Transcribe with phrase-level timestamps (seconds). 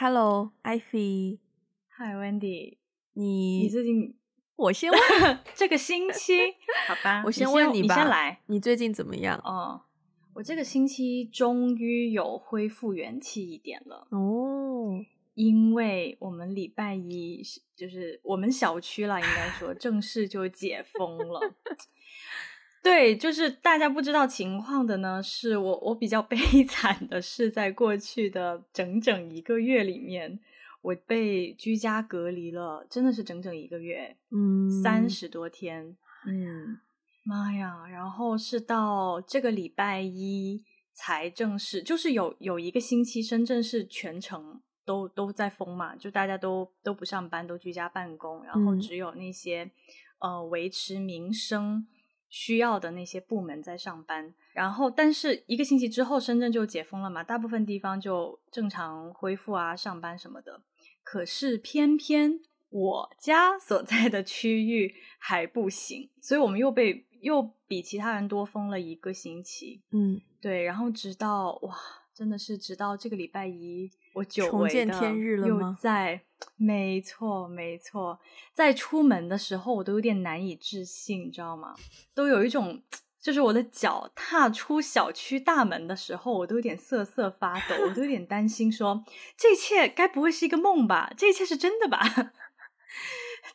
[0.00, 1.40] Hello, Ivy.
[1.98, 2.78] Hi, Wendy.
[3.12, 4.16] 你你最近
[4.56, 5.00] 我先问
[5.54, 6.38] 这个星期，
[6.88, 7.22] 好吧？
[7.26, 7.94] 我先问你吧。
[7.94, 8.40] 你先来。
[8.46, 9.38] 你最近怎么样？
[9.44, 9.82] 哦，
[10.32, 17.42] 我这个星期终于有恢复元气一点了哦，因为我们礼拜一
[17.76, 21.40] 就是我们小区啦，应该说 正式就解封了。
[22.82, 30.40] 对，就是大家不知道情况的呢，是我我比较 悲惨的是，在过去的整整一个月里面，
[30.80, 35.94] 我被居家隔离了，真的是整整一个月，嗯，三十多天，
[36.26, 36.78] 嗯，
[37.22, 37.86] 妈呀！
[37.86, 49.64] 然后是到这个礼拜一才正式，就是有有一个星期，深圳是全程都都在封嘛，就大家都都不上班，都居家办公，然后只有那些、
[50.20, 51.86] 嗯、呃维持民生。
[52.30, 60.62] 需要的那些部门在上班，然后但是一个星期之后，深圳就解封了嘛，大部分地方就正常恢复啊，上班什么的。
[61.02, 69.82] 可是偏偏我家所在的区域还不行，所以我们又被又比其他人多封了一个星期。
[69.90, 71.76] 嗯，对，然后直到哇，
[72.14, 73.90] 真的是直到这个礼拜一。
[74.14, 75.48] 我久违的重见天日了？
[75.48, 76.22] 又在，
[76.56, 78.18] 没错没错，
[78.52, 81.74] 在出门的时候我都有点难以置信，你知道吗？
[82.14, 82.82] 都有一种，
[83.20, 89.04] 就是我的脚踏出小区大门的时候，我都有点瑟瑟发抖，我都有点担心说，
[89.36, 91.12] 这一切该不会是一个梦吧？
[91.16, 91.98] 这一切是真的吧？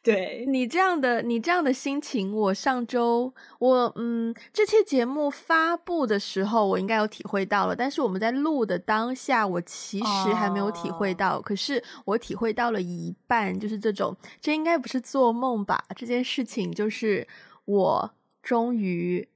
[0.03, 7.75] 对，你这样的，你这样的心情，我上周我嗯，这期节目发布的时候，我应该有体会到了。
[7.75, 11.37] 但是我们在录的当下，我其实还没有体会到。
[11.37, 11.43] Oh.
[11.43, 15.83] 可是我体会到了一半，就是这种，这应该不是做梦吧？
[15.95, 17.27] 这件事情就是
[17.65, 18.11] 我
[18.43, 19.27] 终于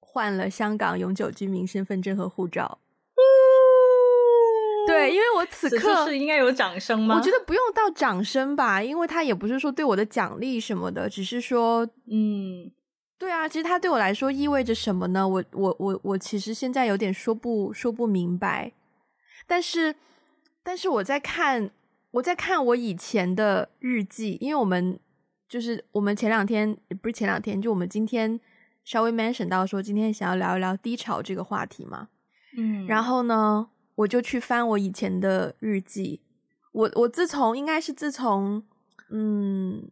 [0.00, 2.78] 换了香港永久居民身份证和护照。
[4.88, 7.16] 对，因为我此刻是应该有掌声吗？
[7.16, 12.70] 我觉得不用到掌声吧，因为他也不是说对我的奖励什么的，只是说，嗯，
[13.18, 15.28] 对啊，其实他对我来说意味着什么呢？
[15.28, 18.72] 我我我我其实现在有点说不说不明白，
[19.46, 19.94] 但是
[20.62, 21.70] 但是我在看
[22.12, 24.98] 我在看我以前的日记，因为我们
[25.48, 28.40] 就是我们前两天不是前两天，就我们今天
[28.84, 32.08] 稍微 mention 到说今天想要聊一聊低潮这个话题嘛，
[32.56, 33.68] 嗯，然后呢？
[33.98, 36.20] 我就去翻我以前的日记，
[36.70, 38.62] 我我自从应该是自从，
[39.10, 39.90] 嗯，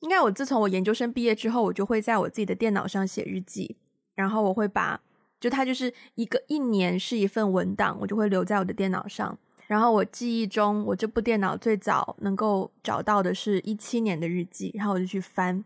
[0.00, 3.76] 应该我自从我研究生毕业之后，我就会在我自己的电脑上写日记，
[4.16, 5.00] 然后我会把，
[5.38, 9.38] 就它就是一个一年是一份文档，我就会留在我的电脑上。
[9.68, 15.64] 然后我记忆中，我这部电脑最早能够找到的是一七年的日记，然后我就去翻，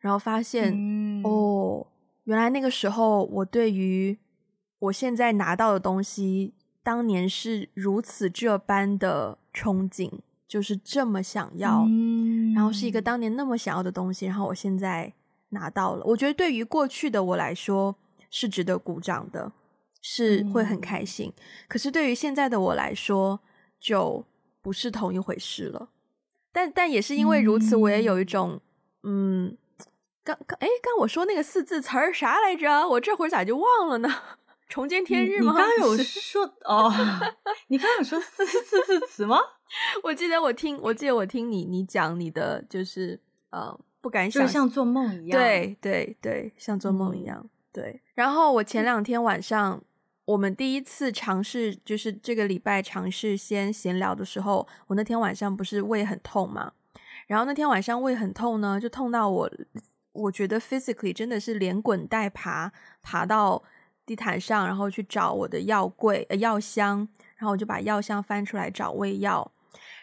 [0.00, 1.86] 然后发现，嗯、哦，
[2.24, 4.16] 原来那个时候我对于
[4.78, 6.54] 我现在拿到的东西。
[6.86, 10.08] 当年是如此这般的憧憬，
[10.46, 15.12] 就是这么想要，嗯，然后是一个当年那么想要的东西，然后我现在
[15.48, 16.04] 拿到了。
[16.04, 17.96] 我觉得对于过去的我来说
[18.30, 19.50] 是值得鼓掌的，
[20.00, 21.32] 是会很开心。
[21.36, 23.40] 嗯，可是对于现在的我来说，
[23.80, 24.24] 就
[24.62, 25.88] 不是同一回事了。
[26.52, 28.60] 但但也是因为如此，我也有一种
[29.02, 29.56] 嗯，
[30.22, 32.88] 刚刚哎，刚我说那个四字词儿啥来着？
[32.90, 34.08] 我这会儿咋就忘了呢？
[34.68, 35.52] 重见天日吗？
[35.52, 36.92] 你刚刚有说哦，
[37.68, 39.38] 你刚刚有说四四字词吗？
[40.02, 48.00] 我记得我听，我记得我听你你讲你的，就是呃不敢想，就像做梦一样，对对对，像做梦一样，嗯、对。
[48.14, 49.82] 然后我前两天晚上，
[50.24, 56.72] 我们第一次尝试，就是这个礼拜尝试先闲聊的时候，我那天晚上不是胃很痛嘛？
[57.28, 59.50] 然后那天晚上胃很痛呢，就痛到我，
[60.12, 63.62] 我觉得 physically 真的是连滚带爬爬到。
[64.06, 67.06] 地毯上，然后去找我的药柜、呃药箱，
[67.36, 69.50] 然后我就把药箱翻出来找胃药。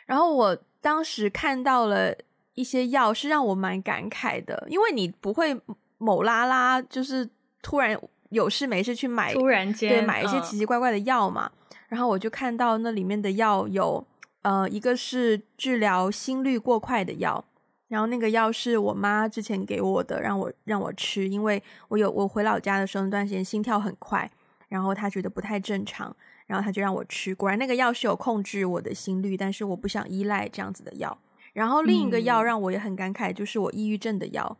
[0.06, 2.14] 然后我当时看到了
[2.54, 5.58] 一些药，是让我蛮感慨的，因为你不会
[5.98, 7.28] 某拉拉就是
[7.62, 7.98] 突然
[8.30, 11.50] 有事没事去买，突然间对买一些奇奇怪怪的药嘛。
[11.70, 14.06] 嗯、然后我就看到那里面的药有，
[14.42, 17.46] 呃，一个是治疗心率过快的药。
[17.94, 24.28] 然后那个药是我妈之前给我的，让我让我吃，因为我有我回老家的时候那段时间心跳很快，
[24.68, 26.16] 然后她觉得不太正常，
[26.48, 27.36] 然后她就让我吃。
[27.36, 31.16] 果然那个药是有控制我的心率，但是我不想依赖这样子的药。
[31.54, 34.58] 然后另一个药让我也很感慨，就是我抑郁症的药。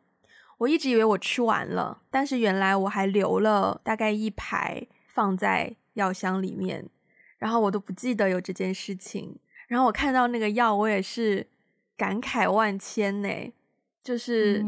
[0.60, 6.88] 我一直以为我吃完了，但是原来我还留了大概一排放在药箱里面，
[7.40, 9.36] 然后我都不记得有这件事情。
[9.68, 11.48] 然后我看到那个药，我也是。
[11.96, 13.30] 感慨万千呢，
[14.04, 14.64] 就是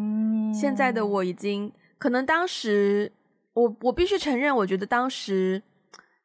[0.53, 3.11] 现在的我已经、嗯、可能当时
[3.53, 5.61] 我我必须承认，我觉得当时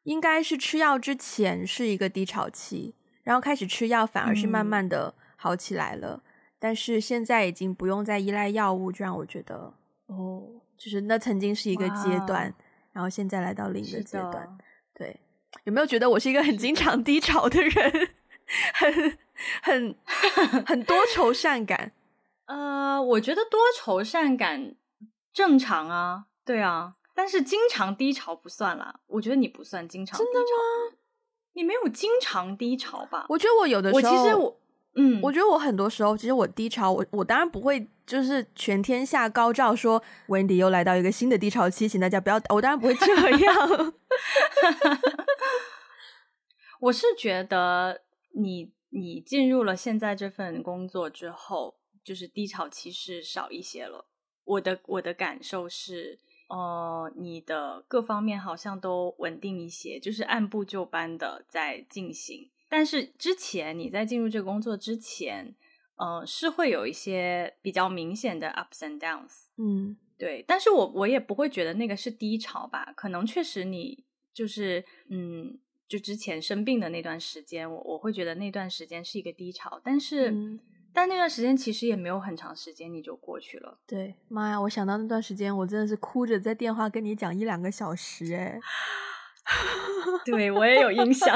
[0.03, 2.93] 应该是吃药之前是一个低潮期，
[3.23, 6.21] 然后开始吃药，反而是慢慢的好起来了。
[6.23, 9.73] 嗯、但是现在已经不用再依赖药物，就让我觉得
[10.07, 10.43] 哦，
[10.77, 12.53] 就是那曾经是一个阶段，
[12.93, 14.57] 然后现在来到另一个阶段。
[14.93, 15.19] 对，
[15.63, 18.09] 有没有觉得我是一个很经常低潮的人？
[18.73, 19.17] 很
[19.61, 19.95] 很
[20.65, 21.91] 很多愁善感。
[22.47, 24.75] 呃，我觉得多愁善感
[25.33, 28.99] 正常啊，对啊，但是经常低潮不算啦。
[29.07, 30.31] 我觉得你不算经常低潮。
[30.31, 30.97] 真的吗？
[31.53, 33.25] 你没有经常低潮吧？
[33.29, 34.57] 我觉得我有的时候，我其实我，
[34.95, 43.93] 嗯，我觉得我很多时候，其实我低潮，我我当然不会就是全天下高照说，Wendy 又来到一个新的低潮期，请大家不要，我当然不会这样。
[46.81, 48.01] 我是觉得
[48.33, 54.05] 你你进入了现在这份工作之后，就是低潮期是少一些了。
[54.45, 56.19] 我的我的感受是。
[56.53, 62.51] 哦、呃，你的各方面好像都稳定一些，就是按部就班的在进行。
[62.67, 65.55] 但是之前你在进入这个工作之前，
[65.95, 69.45] 呃，是会有一些比较明显的 ups and downs。
[69.55, 70.43] 嗯，对。
[70.45, 72.91] 但是我我也不会觉得那个是低潮吧？
[72.97, 74.03] 可能确实你
[74.33, 75.57] 就是嗯，
[75.91, 79.81] 就之前生病的那段时间，我我会觉得那段时间是一个低潮。
[79.83, 80.31] 但是。
[80.31, 80.59] 嗯
[80.93, 83.79] 但那段时间其实也没有很长时间，你就过去了。
[83.87, 84.59] 对，妈呀！
[84.59, 88.59] 我想到那段时间，我真的是哭着在电话跟你讲一两个小时，哎，
[90.25, 91.33] 对我也有印象。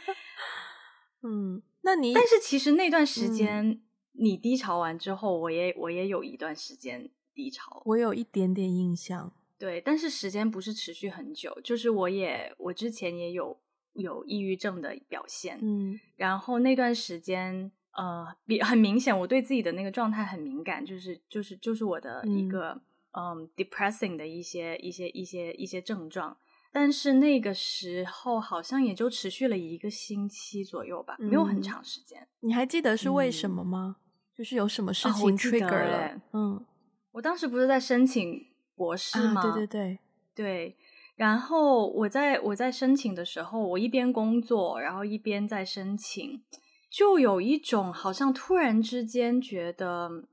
[1.20, 3.82] 嗯，那你但是其实那段时间、嗯、
[4.12, 9.30] 你低潮完之后，我也我也有一段时间低潮，我有一点点印象。
[9.62, 13.56] 对，但是时间不是持续很久，就是我也我之前也有
[13.92, 17.70] 有抑郁症的表现，嗯，然后那段时间。
[17.94, 22.80] 呃，比很明显，我对自己的那个状态很敏感，就是就是就是我的一个
[23.10, 26.34] 嗯、um, depressing 的一些一些一些一些症状，
[26.72, 32.26] 但是那个时候好像也就持续了一个星期左右吧，嗯、没有很长时间。
[32.40, 33.96] 你还记得是为什么吗？
[33.98, 34.02] 嗯、
[34.38, 36.06] 就是有什么事情 trigger 了？
[36.06, 36.66] 哦、嗯，
[37.10, 38.42] 我当时不是在申请
[38.82, 39.40] 博士吗？
[39.40, 39.98] 啊、对对对
[40.34, 40.76] 对，
[41.14, 46.42] 然后我在我在申请的时候，我一边工作，然后一边在申请。
[46.90, 50.24] 就有一种好像突然之间觉得，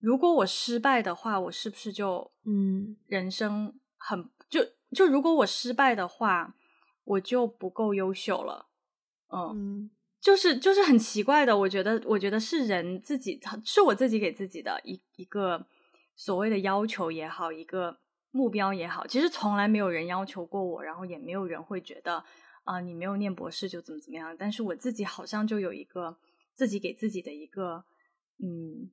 [0.00, 4.60] 如果我失败的话，我是不是就嗯，人生很、嗯、就
[4.90, 6.54] 就如果我失败的话，
[7.04, 8.66] 我就不够优秀了，
[9.28, 9.90] 嗯，嗯
[10.20, 15.64] 就是就是很奇怪的，我觉得我觉得是人自己，是我自己给自己的一一个
[16.16, 17.98] 所谓的要求也好，一个
[18.30, 22.24] 目标也好，其实从来没有人要求过我，然后也没有人会觉得。
[22.64, 24.34] 啊，你没有念博士就怎么怎么样？
[24.38, 26.16] 但是我自己好像就有一个
[26.54, 27.84] 自己给自己的一个，
[28.38, 28.90] 嗯，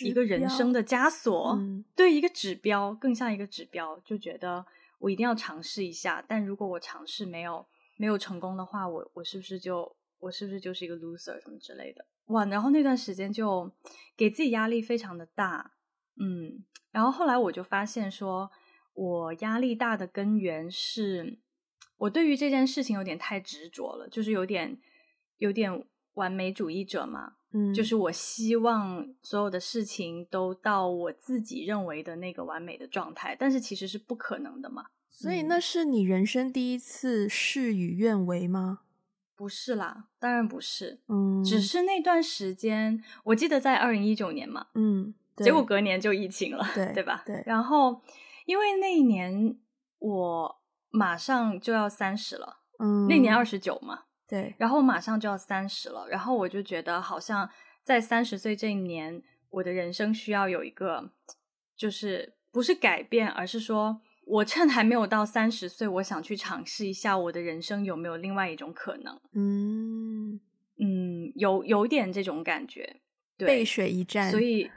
[0.00, 4.64] 一个人生的枷锁，嗯、对，一个指标，更像一个指标，就觉得
[4.98, 6.24] 我一定要尝试一下。
[6.26, 7.66] 但如果我尝试没有
[7.98, 12.06] 没有成功的话，我我是不是就我是不是就是一个 loser 什么之类的？
[12.28, 12.46] 哇！
[12.46, 13.70] 然后那段时间就
[14.16, 15.72] 给自己压力非常的大，
[16.20, 18.50] 嗯，然后后来我就发现说，
[18.94, 21.38] 我压力大的根源是。
[21.98, 24.76] 我对于这件事情有点太执着了，就是有点
[25.36, 34.86] 有点完美主义者嘛，嗯，就是我希望所有的事情都到我自己认为的那个完美的状态，但是其实是不可能的嘛。
[35.08, 38.80] 所以那是你人生第一次事与愿违吗？
[39.36, 47.22] 不是啦，当然不是，嗯，只是那段时间，我记得在二零一九年嘛，嗯，结果隔年就疫情了，对对吧？
[47.26, 48.00] 对，然后
[48.46, 49.56] 因为那一年
[49.98, 50.58] 我。
[50.94, 57.48] 马上就要三十了，嗯，那年二十九嘛，对，然后马上就要三十了，然后我就觉得好像
[57.82, 61.10] 在三十岁这一年，我的人生需要有一个，
[61.74, 70.38] 就是不是改变，而是说我趁还没有到三十岁，我想去尝试一下我的人生有没有另外一种可能，嗯。
[70.78, 73.00] 嗯，有有点这种感觉，
[73.38, 74.04] 对，背水一。
[74.04, 74.70] 战，所以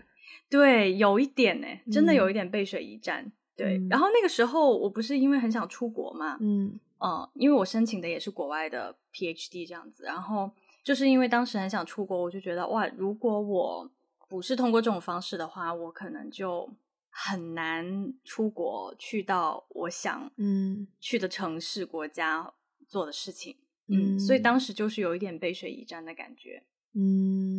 [0.55, 3.24] 对，有一点呢，真的有一点背水一战。
[3.24, 3.31] 嗯。
[3.57, 10.51] 对，然后那个时候我不是因为很想出国嘛，嗯，呃，因为我申请的也是国外的 PhD 这样子，然后
[10.83, 13.89] 就是因为当时很想出国，我就觉得哇，如果我
[14.27, 16.69] 不是通过这种方式的话，我可能就
[17.09, 20.85] 很难出国去到我想嗯。
[21.00, 22.53] 去的城市、国家
[22.89, 23.55] 做的事情，
[23.88, 26.62] 嗯，嗯，所以当时就是有一点背水一战的感觉，
[26.93, 27.54] 嗯，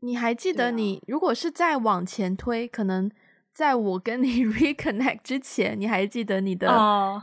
[0.00, 3.10] 你还记得你、啊、如果是再往前推，可能。
[3.56, 6.68] 在我跟你 reconnect 之前，你还记得你的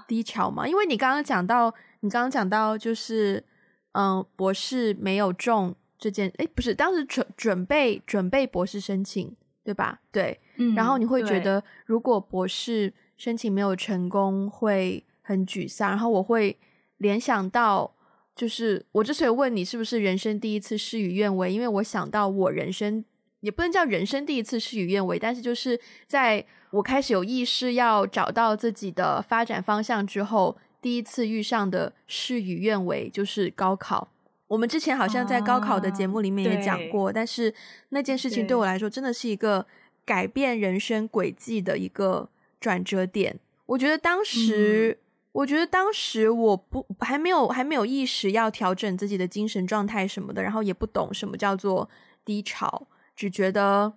[0.07, 0.71] 低潮吗？Oh.
[0.71, 3.43] 因为你刚刚讲到，你刚刚讲到就是，
[3.91, 10.01] 嗯，博士没有中这件，诶，不是，当时准准备准备博士申请，对吧？
[10.11, 15.87] 对，嗯，然后你会觉得，如果博士申请没有成功，会很沮丧。
[15.91, 16.57] 然后我会
[16.97, 17.93] 联想到，
[18.35, 23.05] 就是我之所以问你是不是人生第一次事与愿违，因为我想到我人生
[23.41, 34.09] 也不能叫人生第一次事与愿违，但是就是在我开始有意识要找到自己的发展方向之后，第一次遇上的事与愿违就是高考。
[34.47, 37.53] 我们之前好像在高考的节目里面也讲过，啊、但是
[37.89, 39.67] 那件事情对我来说真的是一个
[40.03, 42.27] 改变人生轨迹的一个
[42.59, 43.39] 转折点。
[43.67, 44.97] 我觉得当时。
[45.33, 51.89] 嗯我觉得当时我不还没有还没有意识要调整自己的精神状态什么的，然后也不懂什么叫做
[52.23, 52.85] 低潮，
[53.15, 53.93] 只觉得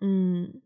[0.00, 0.60] 嗯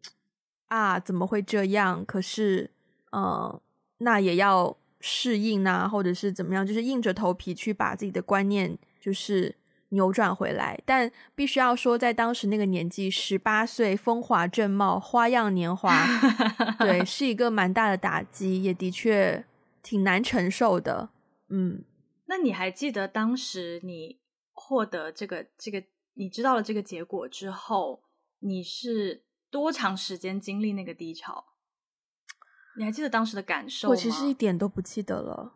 [0.69, 2.02] 啊怎么会这样？
[2.07, 2.71] 可是
[3.11, 3.61] 呃
[3.99, 6.66] 那也要适应啊，或者是怎么样？
[6.66, 9.54] 就是硬着头皮去把自己的观念就是
[9.90, 10.81] 扭转回来。
[10.87, 15.95] 但必须要说，在当时那个年纪，十八岁风华正茂，花样年华，
[16.81, 19.45] 对，是一个蛮大的打击，也的确。
[19.85, 21.11] 挺难承受的，
[21.50, 21.85] 嗯，
[22.25, 24.19] 那你还记得当时你
[24.53, 28.03] 获得这个这个，你知道了这个结果之后，
[28.41, 31.45] 你是多长时间经历那个低潮？
[32.79, 33.91] 你还记得当时的感受吗？
[33.93, 35.53] 我其实一点都不记得了，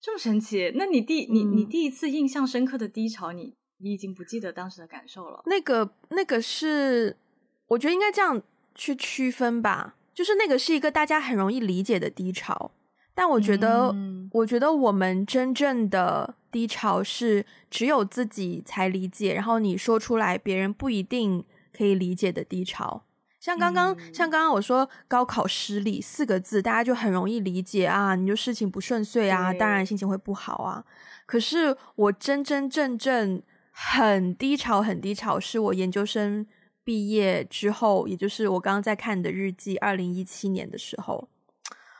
[0.00, 0.72] 这么神奇？
[0.74, 5.42] 那你第你你第一次印象深刻的低潮，你你已经不记得当时的感受了？
[5.44, 7.18] 那个那个是，
[7.66, 8.42] 我觉得应该这样
[8.74, 12.72] 去区分吧，就是那个是一个大家很容易理解的低潮。
[13.16, 21.42] 但我觉得，嗯、我觉得我们真正的低潮是只有自己才理解，然后你说出来，别人不一定
[21.72, 23.04] 可以理解的低潮。
[23.40, 30.84] 像刚刚，嗯、像刚刚我说高考失利四个字，大家就很容易理解啊，你就事情不顺遂啊，当然心情会不好啊。
[31.24, 36.46] 可是我真真正正很低潮，很低潮，是我研究生
[36.84, 41.30] 毕业之后，也就是我刚刚在看你的日记，二零一七年的时候。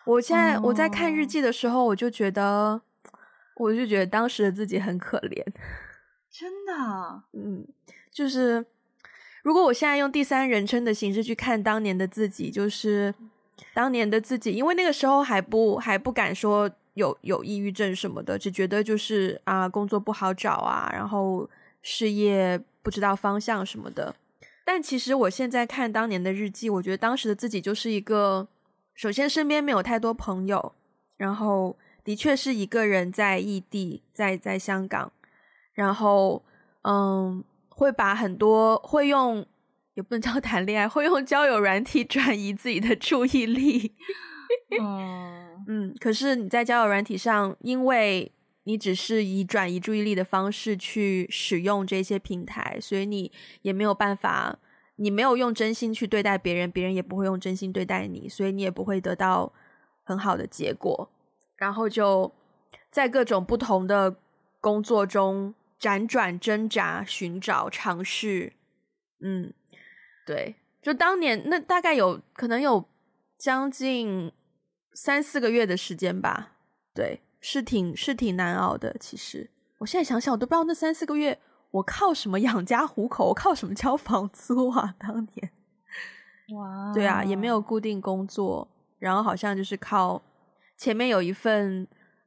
[0.06, 2.80] 我现在我在看日记的时候，我就觉得，oh.
[3.56, 5.44] 我就觉得当时的自己很可怜，
[6.30, 7.66] 真的，嗯，
[8.12, 8.64] 就是
[9.42, 13.12] 如果我现在用第三人称的形式去看当年的自己，就是
[13.75, 21.50] 当年的自己，因为那个时候还不还不敢说有有抑郁症什么的，只觉得就是啊工作不好找啊，然后
[21.82, 24.14] 事业不知道方向什么的。
[24.64, 28.46] 但其实我现在看当年的日记，我觉得当时的自己就是一个。
[28.96, 30.74] 首先，身边没有太多朋友，
[31.18, 35.12] 然后的确是一个人在异地，在在香港，
[35.74, 36.42] 然后
[36.82, 39.44] 嗯，会把很多会用
[39.92, 43.92] 也不能叫谈恋爱，会用交友软体 转移自己的注意力。
[44.80, 48.32] 嗯嗯，可是你在交友软体上，因为
[48.64, 54.58] 你只是以转移注意力的方式去使用这些平台，所以你也没有办法。
[54.96, 59.52] 你没有用真心去对待别人，别人也不会用真心对待你，所以你也不会得到
[60.04, 61.10] 很好的结果。
[61.56, 62.32] 然后就
[62.90, 64.16] 在各种不同的
[64.60, 68.54] 工作中辗转挣扎、寻找、尝试。
[69.22, 69.52] 嗯，
[70.26, 72.84] 对，就当年那大概有可能有
[73.38, 74.32] 将近
[74.94, 76.52] 三四个月的时间吧。
[76.94, 78.96] 对，是挺是挺难熬的。
[78.98, 81.38] 其实我现在想想，我都不知道那三四个月。
[81.76, 83.26] 我靠什么养家糊口？
[83.28, 84.95] 我靠什么交房租啊？
[84.99, 85.50] 当年，
[86.54, 88.66] 哇，对啊，也没有固定工作，
[88.99, 90.23] 然后好像就是靠
[90.78, 91.87] 前面有一份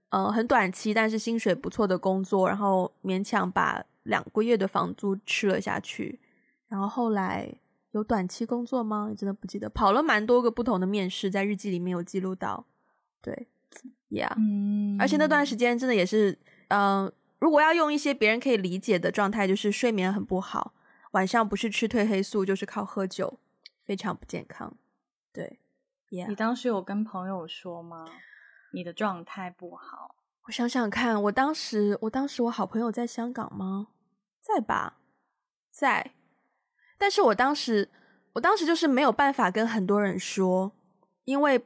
[0.10, 6.20] 呃很短期但是薪水不错的工作，然后勉强把两个月的房租吃了下去。
[6.68, 7.52] 然后后来
[7.92, 9.08] 有短期工作吗？
[9.10, 12.68] 你真的不记得，跑了蛮多个不同的面试，在日记里面有记录到。
[13.20, 13.48] 对，
[14.12, 16.38] Yeah，嗯，而且那段时间真的也是，
[16.68, 17.14] 嗯、呃。
[17.40, 20.74] 如果要用一些别人可以理解的状态，就是睡眠很不好，
[21.12, 23.40] 晚上不是吃褪黑素就是靠喝酒，
[23.86, 24.76] 非常不健康。
[25.32, 25.60] 对
[26.10, 26.28] ，yeah.
[26.28, 28.06] 你当时有跟朋友说吗？
[28.74, 30.16] 你的状态不好？
[30.48, 33.88] 我想想看，我当时，我当时我好朋友在香港吗？
[34.42, 34.98] 在吧，
[35.72, 36.12] 在。
[36.98, 37.90] 但是我当时，
[38.34, 40.74] 我当时就是没有办法跟很多人说，
[41.24, 41.66] 因为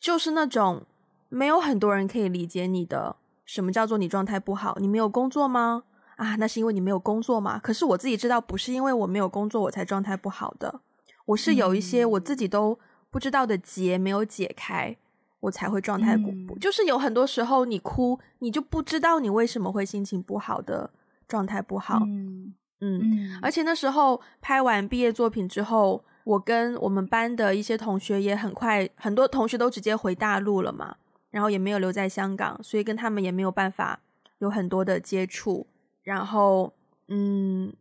[0.00, 0.86] 就是那种
[1.28, 3.16] 没有很多人可以理解你的。
[3.44, 4.76] 什么叫做你状态不好？
[4.80, 5.84] 你没有工作吗？
[6.16, 7.58] 啊，那是因为你没有工作嘛？
[7.58, 10.80] 可是我自己知道，不是因为我没有工作我才状态不好的。
[11.26, 12.78] 我是有一些我自己都
[13.10, 14.96] 不知道的结没有解开，
[15.40, 16.58] 我才会状态不不。
[16.58, 20.90] 就是有很多时候你哭，你就不知道你为什么会心情不好的
[21.26, 22.00] 状态不好。
[22.06, 30.96] 嗯嗯，而且那时候拍完毕业作品之后，我跟我们班的一些同学也很快，很多同学都直接回大陆了嘛。
[31.34, 33.98] 然后也没有留在香港，所以跟他们也没有办法
[34.38, 35.66] 有很多的接触。
[36.04, 36.72] 然后，
[37.08, 37.72] 嗯，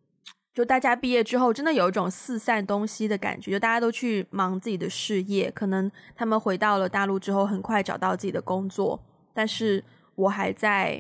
[0.56, 5.52] 就大家毕业之后，真的有一种四散东西的感觉，就大家都去忙自己的事业。
[5.52, 9.00] 可能他们回到了大陆之后，很快找到自己的工作，
[9.36, 9.84] 但是
[10.16, 11.00] 我还在，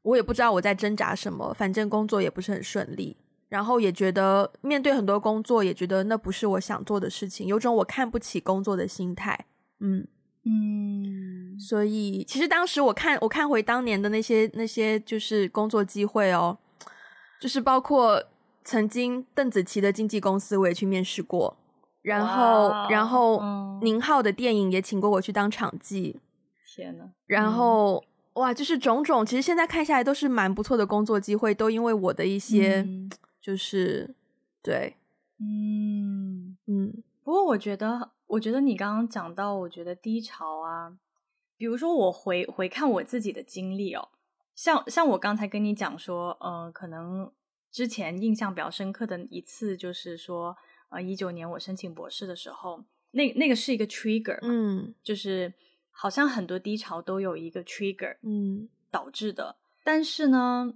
[0.00, 3.18] 我也不知道我在挣扎什么，反正工作也不是很顺利，
[3.50, 9.44] 然后也觉得面对很多工作，也觉得那不是我想做的事情，有种我看不起工作的心态。
[9.80, 10.06] 嗯
[10.48, 16.58] 嗯，所以其实当时我看我看回当年的那些那些就是工作机会哦，
[17.40, 18.22] 就是包括
[18.64, 21.56] 曾经邓紫棋的经纪公司，我也去面试过。
[22.02, 23.40] 然后，哇然后，
[23.82, 26.20] 宁、嗯、浩的电影也请过我去当场记。
[26.64, 27.96] 天呐，然后，
[28.34, 33.10] 嗯、哇，就是种种，其实现在看下来都是蛮不错的工作机会，都因为我的一些，嗯、
[33.42, 34.14] 就是，
[34.62, 34.94] 对，
[35.40, 37.02] 嗯嗯。
[37.24, 40.92] 不过我觉得，我觉得你刚刚讲到，我觉得低潮啊，
[41.56, 44.08] 比如说我回回看我自己的经历哦，
[44.54, 47.32] 像像我刚才跟你讲说，呃，可能
[47.70, 50.56] 之前印象比较深刻的一次就是说。
[50.88, 55.52] 呃，一九年我申请博士的时候，那那个是一个 trigger，嗯，就是
[55.90, 59.56] 好像很多低潮都有一个 trigger，嗯，导致的。
[59.82, 60.72] 但是呢，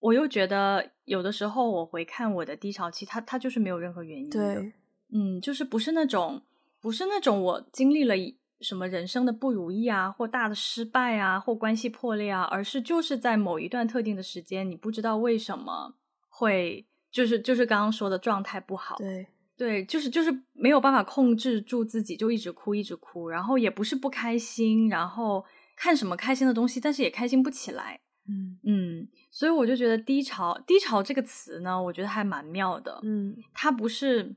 [0.00, 4.72] 我又觉得有的时候我回看我的低潮期，它它就是没有任何原因的，对，
[5.14, 6.42] 嗯，就是不是那种
[6.82, 8.14] 不是那种我经历了
[8.60, 15.94] 什么人生的不如意啊，或大的失败啊，或关系破裂啊，而是就是在某一段特定的时间，你不知道为什么
[16.28, 19.26] 会就是就是刚刚说的状态不好，对。
[19.56, 25.44] 对，就是就是没有办法控制住自己，就一直哭，一直哭，然后也不是不开心，然后
[25.76, 28.00] 看什么开心的东西，但是也开心不起来。
[28.28, 32.98] 嗯嗯，所以我就觉得低潮，低潮这个词呢，我觉得还蛮妙的。
[33.04, 34.34] 嗯，它不是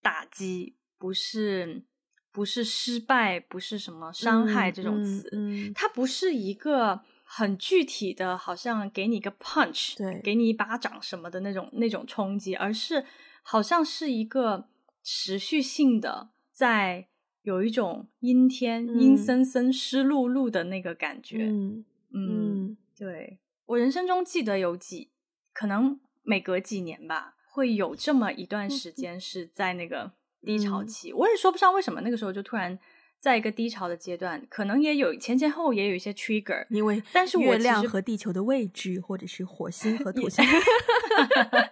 [0.00, 1.82] 打击，不是
[2.32, 13.04] 不是失败，不是什么伤害这种词，嗯，嗯，它不是一个很具体的，好像给你一个 punch，对，给你一巴掌什么的那种那种冲击，而是。
[13.42, 14.68] 好像是一个
[15.02, 17.08] 持续性的，在
[17.40, 21.46] 有一种阴天、嗯、阴森森、湿漉漉的那个感觉。
[21.48, 25.10] 嗯嗯，嗯对，我人生中记得有几，
[25.54, 30.12] 可能每隔几年吧，会有这么一段时间是在那个
[30.42, 31.10] 低潮期。
[31.10, 32.78] 嗯、我也说不上为什么那个时候就突然
[33.18, 40.44] 在一个低潮的阶段，可能也有前前后也有一些 trigger，因为但是月亮和地球的位置，或者是火星和土星。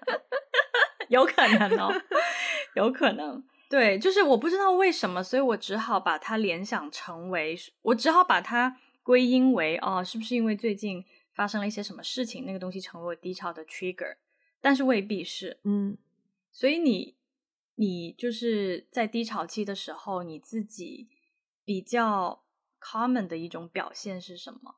[1.08, 1.90] 有可能哦，
[2.76, 3.42] 有可能。
[3.70, 11.04] 对，就是我不知道为什么，所以我只好把它联想成为，我只好把它归因为，哦，是不是因为最近
[11.34, 14.16] 发生了一些什么事情，那个东西成为我低潮的 trigger？
[14.60, 15.96] 但是未必是，嗯。
[16.50, 17.14] 所以你，
[17.78, 21.08] 你就是在低潮期的时候，你自己
[21.64, 22.42] 比较
[22.80, 24.76] common 的一种表现是什么？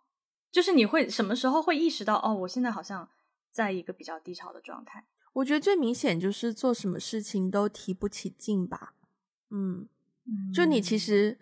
[0.53, 3.09] 就是你会什么时候会意识到，哦，我现在好像
[3.51, 5.07] 在一个比较低潮的状态。
[5.33, 8.95] 我觉得最明显就是做什么事情都提不起劲吧，
[9.51, 9.89] 嗯，
[10.53, 11.39] 就你其实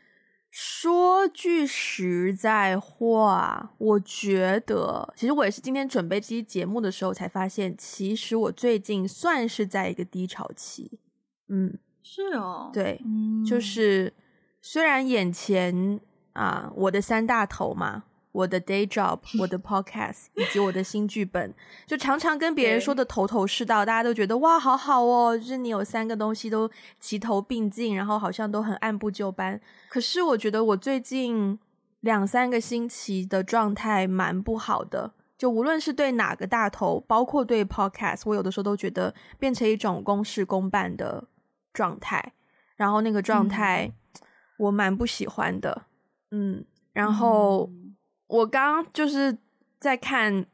[0.51, 11.01] 说句实在话，我觉得其实我也是今天准备这期节目的时候才发现，其实我最近算是在一个低潮期，
[11.49, 13.01] 嗯，是哦，对，
[13.47, 14.13] 就是
[14.61, 16.01] 虽然眼前
[16.33, 18.05] 啊，我的三大头嘛。
[18.31, 21.53] 我的 day job， 我的 podcast，以及我的新剧本，
[21.87, 29.61] 就常常跟别人说的头头是道，大家都觉得哇，好好哦，就是你有三个东西都齐头并进，然后好像都很按部就班。
[29.89, 31.59] 可是我觉得我最近
[32.01, 41.25] 两三个星期的状态蛮不好的，就无论是对哪个大头，包括对 podcast，我有的时候都觉得变成一种公事公办的
[41.79, 42.33] 状态，
[42.77, 43.93] 然后那个状态
[44.59, 45.83] 我蛮不喜欢的，
[46.31, 47.71] 嗯，然后。
[48.31, 49.35] 我刚刚就是
[49.81, 50.45] 在看，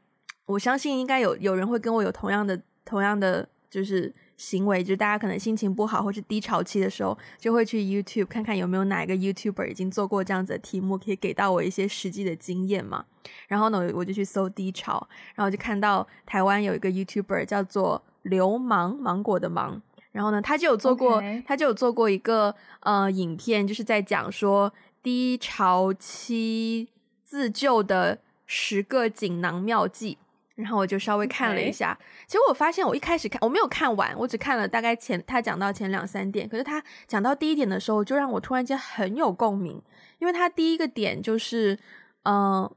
[0.45, 13.03] 我相信应该有有人会跟我有同样的同样的就是行为，就是大家可能心情不好或是低潮期的时候，就会去 YouTube 看看有没有哪一个 YouTuber 已经做过这样子的题目，可以给到我一些实际的经验嘛。
[13.49, 19.81] 然后呢，我就去搜低潮，然后就看到台湾有一个 YouTuber 叫做流氓芒果的芒，
[20.15, 24.73] 然后呢，他就有做过.他就有做过一个呃影片，就是在讲说
[25.03, 26.89] 低潮期。
[27.27, 30.17] 自救的十个锦囊妙计，
[30.53, 31.97] 然后我就稍微看了一下。
[32.27, 36.47] 其实我发现，我一开始看我没有看完，我只看了大概前他讲到前两三点。
[36.47, 39.81] 可是他讲到第一点的时候，就让我突然间很有共鸣，
[40.19, 41.77] 因为他第一个点就是，
[42.23, 42.75] 嗯、呃，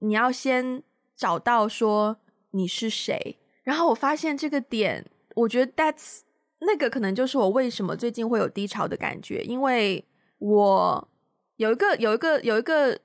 [0.00, 0.82] 你要先
[1.16, 2.18] 找到说
[2.50, 3.38] 你是谁。
[3.62, 6.22] 然后我发现这个点，我觉得 that's
[6.66, 10.04] 那个可能就是我为什么最近会有低潮的感觉，因为
[10.38, 11.08] 我
[11.56, 12.98] 有一个有一个有一个。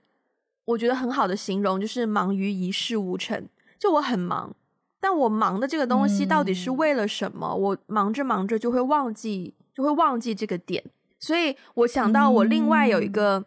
[0.70, 4.56] 我觉得很好的形容就是忙于一事无成，就我很忙，
[5.00, 7.48] 但我忙的这个东西到底是为了什么？
[7.48, 10.84] 嗯、我忙着忙着就会忘记，就会忘记这个点。
[11.18, 13.46] 所以我想到我另外有一个、嗯、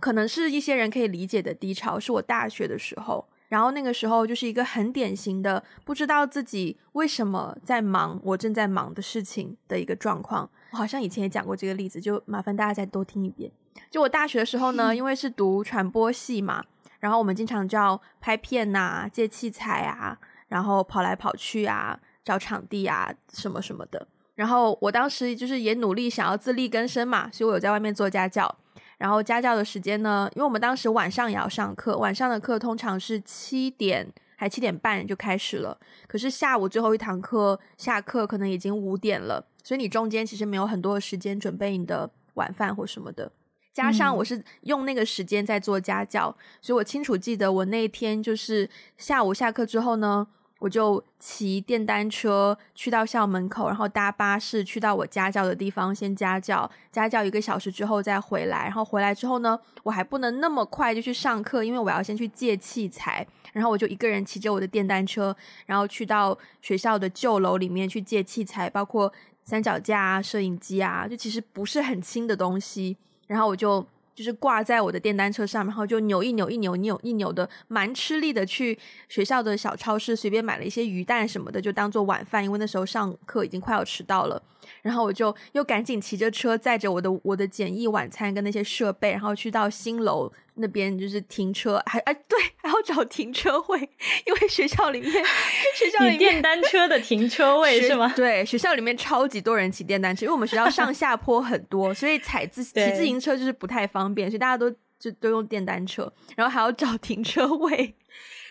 [0.00, 10.48] 可能是一些人可以理解的低潮，是我大学的时候，然后那个时候就是一个很典型的不知道自己为什么在忙我正在忙的事情的一个状况。
[10.70, 13.52] 我好像以前也讲过这个例子，就麻烦大家再多听一遍。
[13.90, 16.64] 就我大学的时候呢， 因为是读传播系嘛，
[17.00, 24.08] 然后我们经常就要拍片呐、啊、借器材啊，然后跑来跑去啊，找场地啊什么什么的。
[24.34, 28.56] 然后我当时就是也努力想要自力更生嘛，所以我有在外面做家教。
[29.02, 35.76] 然后家教的时间呢，因为我们当时晚上也要上课，晚上的课通常是七点还七点半就开始了。
[36.06, 43.32] 可是下午最后一堂课下课可能已经五点了，所以你中间其实没有很多的时间准备你的晚饭或什么的。
[43.72, 50.28] 加上我是用那个时间在做家教，嗯、所以我清楚记得我那一天就是下午下课之后呢。
[50.62, 58.62] 我就骑电单车去到校门口，然后搭巴士去到我家教的地方，先家教，家教一个小时之后再回来。
[58.62, 63.26] 然后回来之后呢，我还不能那么快就去上课，因为我要先去借器材。
[63.52, 69.12] 然后我就一个人骑着我的电单车，然后去到学校的旧楼里面去借器材，包括
[69.44, 72.96] 三脚架啊、摄影机啊，就其实不是很轻的东西。
[73.26, 73.84] 然后我就。
[74.22, 84.40] 就是挂在我的电单车上，然后就扭一扭一扭扭一扭的，蛮吃力的去学校的小超市随便买了一些鱼蛋什么的，就当做晚饭，因为那时候上课已经快要迟到了。
[84.80, 93.78] 然后我就又赶紧骑着车载着我的我的简易晚餐跟那些设备，然后去到新楼那边就是停车，还哎对，还要找停车位，
[94.26, 95.10] 因为学校里面
[95.74, 98.12] 学校里面电单车的停车位是吗？
[98.14, 107.94] 对，学校里面超级多人骑电单车，因为我们学校上下坡很多，所以踩自骑自行车就是不太方便，所以大家都就都用电单车，然后还要找停车位。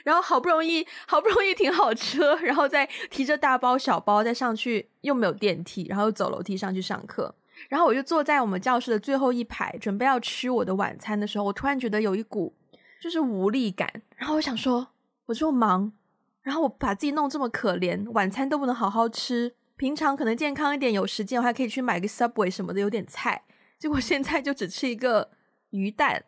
[0.03, 7.35] 然后好不容易，好不容易停好车，然后再提着大包小包再上去，又没有电梯，然后又走楼梯上去上课。
[7.71, 12.53] 然后我就坐在我们教室的最后一排，准备要吃我的晚餐的时候，我突然觉得有一股
[13.01, 13.89] 就是无力感。
[14.17, 14.89] 然后我想说，
[15.27, 15.93] 我这么忙，
[16.41, 19.55] 然后我把自己弄这么可怜，晚餐都不能好好吃。
[19.77, 23.41] 平常可能健康一点，有时间我还可以去买个 Subway 什么的，有点菜。
[23.79, 25.31] 结果现在就只吃一个
[25.69, 26.25] 鱼蛋，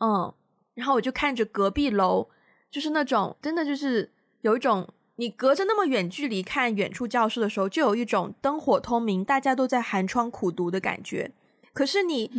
[0.00, 0.34] 嗯。
[0.74, 2.28] 然后我就看着隔壁楼。
[2.70, 4.88] 就是那种真的就是有一种，
[5.20, 11.30] 你隔着那么远距离看远处教室的时候，就有一种灯火通明，大家都在寒窗苦读的感觉。
[11.74, 12.30] 可是你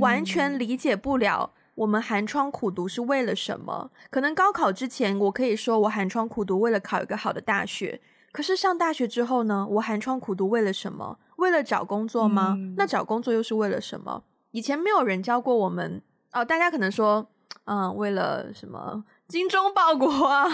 [0.00, 3.90] 完全理解不了我们寒窗苦读是为了什么。
[4.10, 8.02] 可能高考之前，我可以说我寒窗苦读为了考一个好的大学。
[8.32, 9.66] 可是上大学之后呢？
[9.70, 11.18] 我寒窗苦读为了什么？
[11.36, 12.54] 为了找工作吗？
[12.58, 14.24] 嗯、那找工作又是为了什么？
[14.50, 16.44] 以前没有人教过我们哦。
[16.44, 17.26] 大家可能说，
[17.64, 19.04] 嗯，为了什么？
[19.28, 20.46] 精忠报国啊，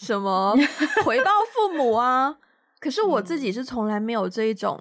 [0.00, 0.56] 什么
[1.04, 2.38] 回报父母啊？
[2.80, 4.80] 可是我自己是从来没有这一种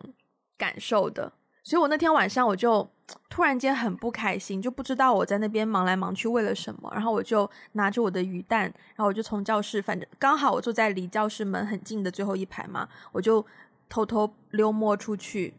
[0.57, 2.89] 感受的，所以我那天晚上我就
[3.29, 6.89] 突然间很不开心，就不知道我在那边忙来忙去为了什么。
[6.93, 13.45] 然后我就拿着我的鱼蛋，然后我就从教室，反正刚好我坐在离教室门很近的最后一排嘛，我就
[13.87, 15.53] 偷偷溜摸出去。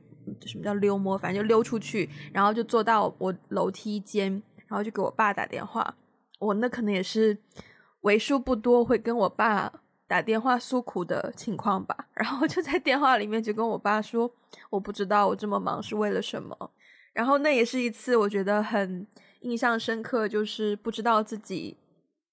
[0.44, 1.16] 什么叫溜摸？
[1.16, 5.94] 反正就溜出去，然后就坐到我楼梯间，然后就给我爸打电话。
[6.38, 7.36] 我那可能也是
[8.02, 9.72] 为数不多会跟我爸
[10.06, 14.30] 打电话诉苦的情况吧， 然后就在电话里面就跟我爸说，
[14.70, 16.70] 我不知道我这么忙是为了什么。
[17.12, 19.06] 然后那也是一次我觉得很
[19.40, 21.76] 印象深刻，就是不知道自己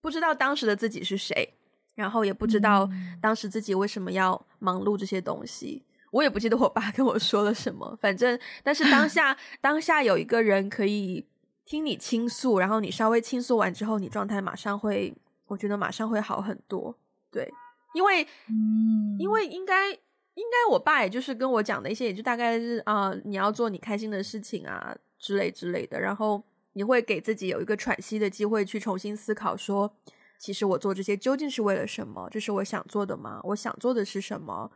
[0.01, 1.53] 不知道当时的自己是谁，
[1.95, 2.89] 然后也不知道
[3.21, 5.83] 当时自己为什么要忙碌这些东西。
[6.11, 11.25] 我也不记得我爸跟我说了什么，反正但是当下 当下有一个人可以。
[11.67, 15.11] 听你倾诉，然后你稍微倾诉完之后，你状态马上会，
[15.47, 16.95] 我觉得马上会好很多。
[17.31, 17.51] 对，
[17.93, 26.41] 因为，嗯，因为应该应该我爸也就是跟我讲的一些，也就大概是啊、呃，你要做你开心的事情啊之类之类的，然后
[26.73, 29.93] 你会给自己有一个喘息的机会，去重新思考说，
[30.37, 32.27] 其实我做这些究竟是为了什么？
[32.29, 33.39] 这是我想做的吗？
[33.43, 34.71] 我想做的是什么？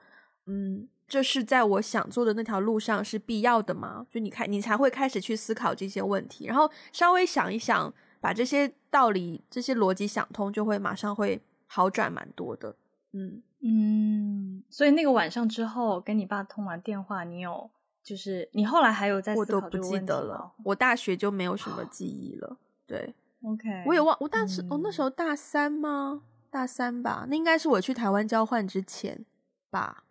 [0.45, 0.88] 嗯。
[1.10, 4.05] 这是在我想做的那条路上是必要的吗？
[4.12, 12.75] 就你看，你才会开始去思考这些问题，然后稍微想一想，把这些道理、这些逻辑想通，就会马上会好转蛮多的。
[13.12, 17.69] 嗯嗯，所以那个晚上之后跟你爸通完电话，你有
[18.03, 19.67] 就是你后来还有在思考这个问题吗？
[19.67, 22.58] 我都不记得了，我大学就没有什么记忆了。
[22.86, 26.21] 对，OK，我也忘，我当时哦，那时候大三吗？
[26.49, 29.25] 大三吧，那应该是我去台湾交换之前
[29.69, 30.05] 吧。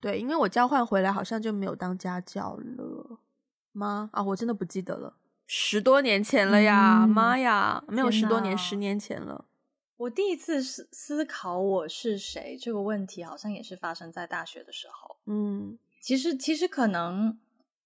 [0.00, 3.18] 对，因为我交换回来好像就没有当家教了
[3.72, 4.10] 吗？
[4.12, 5.14] 啊，我真的不记得了，
[5.46, 7.04] 十多年前了呀！
[7.04, 9.46] 嗯、妈呀，没有十多年，十年前了。
[9.98, 15.16] 我第一次思思考我是谁这个问题，好像也是发生在大学的时候。
[15.26, 17.38] 嗯，其实其实可能，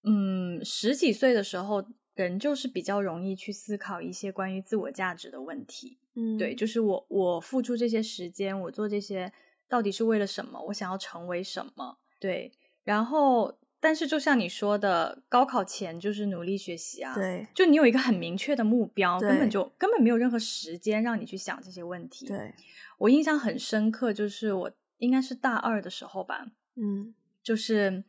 [0.03, 5.99] 嗯，十几岁的时候，人就是比较容易去思考一些关于自我价值的问题。
[6.15, 9.31] 嗯，对，就是我我付出这些时间，我做这些
[9.67, 10.59] 到底是为了什么？
[10.67, 11.97] 我想要成为什么？
[12.19, 13.57] 对，然后。
[13.87, 17.15] 但是，就像你说的，高考前就是努力学习啊。
[17.15, 22.27] 对，就你有一个很明确的目标，根本就根本没有任何时间让你去想这些问题。
[22.27, 22.53] 对，
[22.97, 26.47] 我印象很深刻，就是我应该是大二的时候吧。
[26.75, 28.03] 嗯，就是，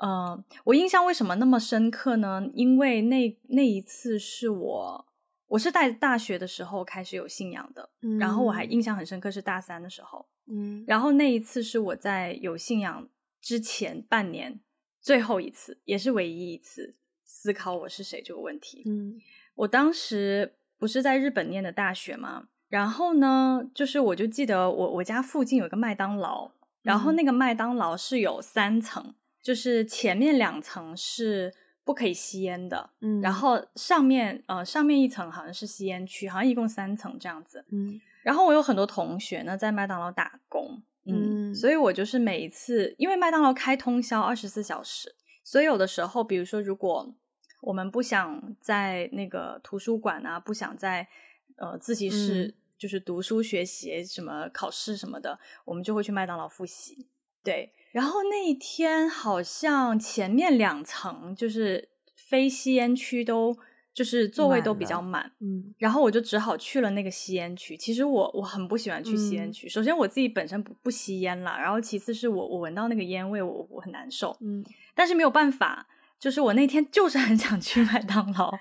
[0.00, 2.50] 呃，我印象为什么那么深刻呢？
[2.52, 5.06] 因为那那一次是我，
[5.46, 7.88] 我是在大学的时候开始有信仰的。
[8.02, 10.26] 嗯，然后我还印象很深刻是大三的时候。
[10.48, 13.08] 嗯，然后那一次是我在有信仰
[13.40, 14.58] 之前半年。
[15.00, 18.82] 最后一次，也是唯一一次思考我是谁这个问题。
[18.86, 19.20] 嗯，
[19.54, 22.48] 我当时不是在日本念的大学吗？
[22.68, 37.64] 然后呢，就是我就记得我我家附近有一个麦当劳，然后那个麦当劳是有三层，就是前面两层是不可以吸烟的，嗯，然后上面呃上面一层好像是吸烟区，好像一共三层这样子。
[37.72, 40.82] 嗯，然后我有很多同学呢在麦当劳打工。
[41.06, 47.14] 嗯，所以我就是每一次，因为麦当劳开通宵二十四小时，所以有的时候，比如说，如果
[47.62, 51.08] 我们不想在那个图书馆啊，不想在
[51.56, 57.08] 呃自习室就是读书学习什么考试什么的，我们就会去麦当劳复习。
[57.42, 63.56] 对，然后那一天好像前面两层就是非吸烟区都。
[63.92, 67.76] 就是座位都比较满，嗯，然后我就只好去了那个吸烟区。
[67.76, 69.66] 其实我我很不喜欢去吸烟区。
[69.66, 74.64] 嗯、首先我自己本身不不吸烟啦，然后其次是我我闻到那个烟味我，我我很难受，嗯。
[74.94, 75.88] 但是没有办法，
[76.20, 78.52] 就是我那天就是很想去麦当劳，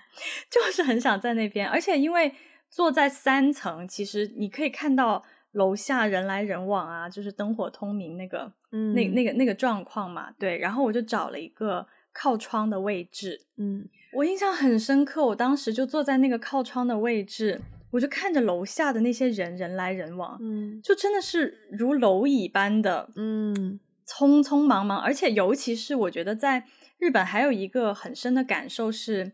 [0.50, 1.70] 就是很想在那边。
[1.70, 2.34] 而且因为
[2.70, 10.32] 坐在三层，其实你可以看到楼下人来人往啊，就是灯火通明那个，嗯，那那个那个状况嘛。
[10.40, 13.88] 对，然后我就找了一个靠窗的位置，嗯。
[14.14, 25.00] 我印象很深刻，我当时就坐在那个靠窗的位置，我就看着楼下的那些人人来人往，嗯，就真的是如蝼蚁般的，嗯，匆匆忙忙。
[25.00, 26.66] 而且尤其是我觉得在
[26.98, 29.32] 日本还有一个很深的感受是，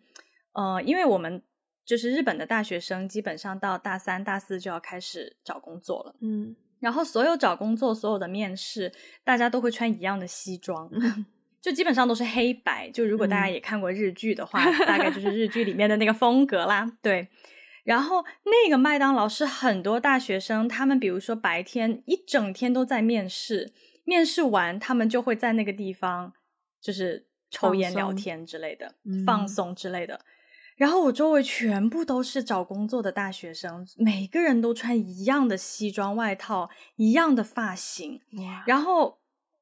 [0.54, 1.42] 呃，因为我们
[1.86, 8.92] 就是日本的大学生，基本上到大三、大四就要开始找工作了，嗯，然后所有找工作、所有的面试，
[9.24, 10.90] 大家都会穿一样的西装。
[11.66, 16.88] 就基本上都是黑白，就如果大家也看过日剧的话，嗯、大概就是日剧里面的那个风格啦。
[17.02, 17.28] 对，
[17.84, 23.74] 然后那个麦当劳是很多大学生，他们比如说白天一整天都在面试，
[24.04, 26.34] 面试完他们就会在那个地方
[26.80, 28.94] 就是抽烟聊天之类的，
[29.26, 30.14] 放松，之类的。
[30.14, 30.26] 嗯、
[30.76, 38.22] 然后我周围全部都是找工作的大学生，每个人都穿一样的西装外套，一样的发型。
[38.38, 39.18] 哇然后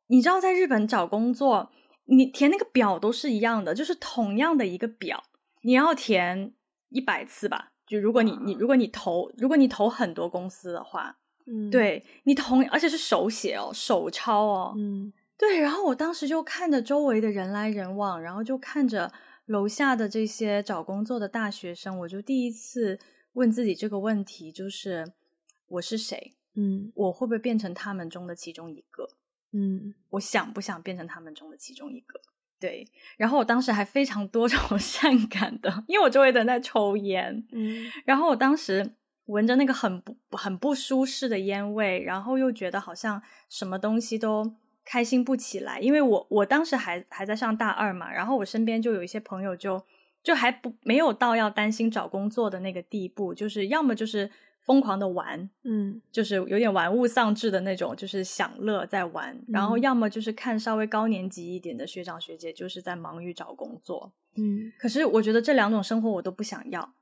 [0.08, 1.72] 你知道在日本找工作。
[2.06, 5.24] 你填那个表都是一样的，就是同样的一个表，
[5.62, 6.54] 你要填
[6.90, 7.72] 一百次吧。
[7.86, 15.60] 就如果你你如果你投如果你投很多公司的话，嗯，对你同而且是手写哦，手抄哦，嗯，对。
[15.60, 19.12] 然后我当时就看着周围的人来人往，然后就看着
[19.48, 22.98] 楼下的这些找工作的大学生，我就第一次
[23.34, 25.12] 问自己这个问题，就是
[25.68, 26.34] 我是谁？
[26.56, 29.10] 嗯，我会不会变成他们中的其中一个？
[29.54, 32.20] 嗯，我想不想变成他们中的其中一个？
[32.60, 32.88] 对，
[33.18, 49.86] 然后我当时还非常多 愁善感的，因为我周围的人在抽烟，嗯，然后我当时闻着那个很不很不舒适的烟味，然后又觉得好像什么东西都开心不起来，因为我我当时还还在上大二嘛，然后我身边就有一些朋友就
[50.24, 54.32] 就还不没有到要担心找工作的那个地步，就是要么就是。
[54.66, 64.72] 疯狂的玩，嗯，就是有点玩物丧志的那种，就是享乐在玩，嗯、然后要么就是看稍微高年级一点的学长学姐，就是在忙于找工作，嗯。
[64.80, 66.94] 可是我觉得这两种生活我都不想要，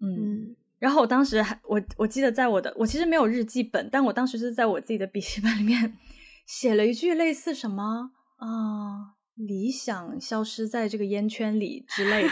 [0.00, 0.42] 嗯。
[0.42, 5.96] 嗯，然后我当时还我我记得在我的我其实没有日记本，但我当时是在我自己的笔记本里面
[6.48, 9.14] 写了一句类似什么啊。
[9.36, 12.28] 理想消失在这个烟圈里之类的，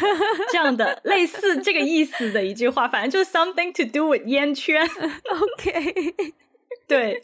[0.50, 4.80] 这样的类似这个意思的一句话，反正就是 something to do with 烟圈。
[4.84, 6.14] OK，
[6.86, 7.20] 对，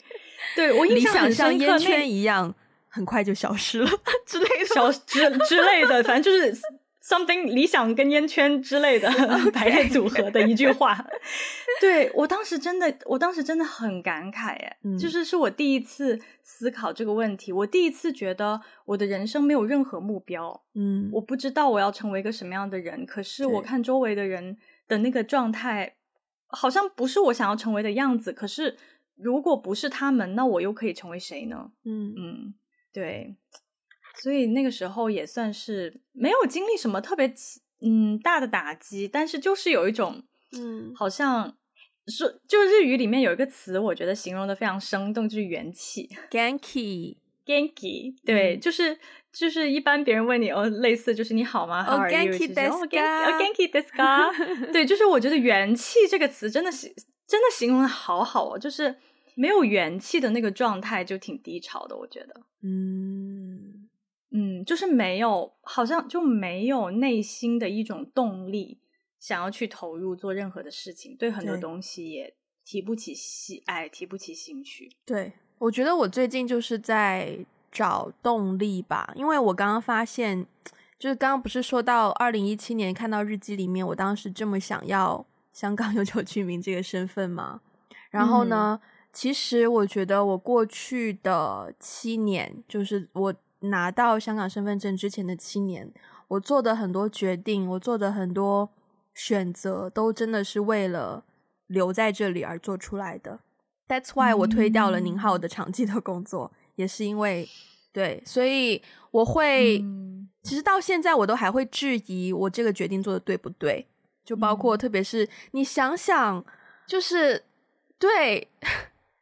[0.56, 2.52] 对我印象很深刻，理想像烟圈一样，
[2.88, 3.88] 很快就消失了
[4.26, 6.60] 之类的，消之之类的，反正就是
[7.08, 9.08] something 理想跟烟圈之类的
[9.54, 11.06] 排列组合的一句话。
[11.80, 25.94] 对，我当时真的，我当时真的很感慨，哎、嗯，就是是我第一次思考这个问题，我第一次觉得我的人生没有任何目标，嗯，我不知道我要成为一个什么样的人，可是我看周围的人的那个状态，
[26.48, 28.32] 好像不是我想要成为的样子。
[28.32, 28.76] 可是
[29.16, 31.70] 如果不是他们，那我又可以成为谁呢？
[31.84, 32.12] 嗯。
[32.16, 32.54] 嗯，
[32.92, 33.36] 对，
[34.20, 37.32] 所以那个时候也算是没有经历什么特别
[37.80, 40.22] 嗯大的打击，但是就是有一种。
[40.50, 41.54] 嗯，好像
[42.06, 46.08] 说，就日语里面有一个词，我觉得形容的非常生动，就是元气。
[46.30, 48.98] Genki，Genki，对，嗯、就是
[49.30, 51.84] 就是一般别人问你哦，类似就是你好吗？
[51.86, 54.32] 哦，Genki desu ka？Genki desu ka？
[54.72, 56.86] 对，就是我觉得元气这个词真的是
[57.26, 58.96] 真的形容的好好哦，就是
[59.34, 62.40] 没有元气的那个状态就挺低潮的，我觉得。
[62.62, 63.27] 嗯
[64.30, 68.80] 嗯，就是没有，好像就没有内心的一种动力。
[69.18, 74.88] 想要去投入做任何的事情，对很多东西也提不起喜爱，提不起兴趣。
[75.04, 77.36] 对，我觉得我最近就是在
[77.72, 80.46] 找动力吧，因为我刚刚发现，
[81.00, 87.60] 就是刚刚不是说到二零一七年看到日记里面，我当时这么想要香港永久居民这个身份吗。
[88.10, 95.92] 然后呢，嗯、其实我觉得我过去的七年，就是我拿到香港身份证之前的七年，
[96.28, 98.70] 我做的很多决定，我做的很多。
[99.14, 101.24] 选择都真的是为了
[101.66, 103.40] 留在这里而做出来的。
[103.88, 107.48] That's why 我推掉了宁浩的长期的工作，嗯、也是因为
[107.92, 113.84] 对，所以我会、嗯、其实到现在我都还会质疑我这个决定做的对不对，
[114.24, 116.44] 就包括、嗯、特别是你想想，
[116.86, 117.42] 就是
[117.98, 118.46] 对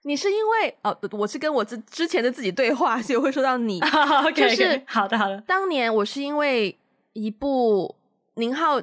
[0.07, 3.81] 你是因为哦，我是跟我之之前的自己对话，所以我会说到你，
[4.35, 5.41] 就是好的好的。
[5.41, 6.79] 当年我是因为
[7.13, 7.95] 一部
[8.35, 8.81] 宁浩。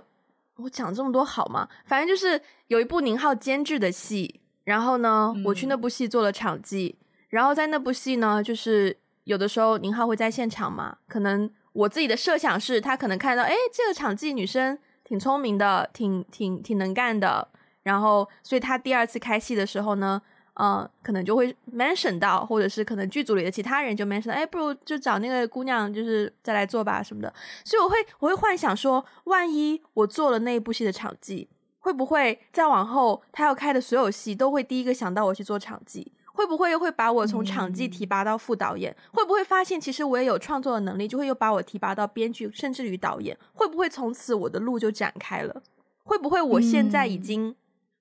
[0.58, 1.68] 我讲这么多好吗？
[1.84, 17.48] 反正就是有一部宁浩监制的戏，然后呢，我去那部戏做了场记，嗯、然后在那部戏呢，就是有的时候宁浩会在现场嘛，可能我自己的设想是他可能看到，哎，这个场记女生挺聪明的，挺挺挺能干的，
[17.82, 20.22] 然后所以他第二次开戏的时候呢。
[20.56, 27.34] 嗯，可能就会 mention 到，或者是可能剧组里的其他人就 mention 到，哎，不如就找那个姑娘，就是再来做吧什么的。
[27.66, 36.12] 所以我会我会幻想说，万一我做了那一部戏的场记，会不会再往后他要开的所有戏都会第一个想到我去做场记？
[36.36, 38.92] 会不会又会把我从场记提拔到副导演？
[38.92, 43.38] 嗯、会不会发现其实我也有创作的能力，就会又把我提拔到编剧，甚至于导演？
[43.54, 45.62] 会不会从此我的路就展开了？
[46.04, 47.56] 会不会我现在已经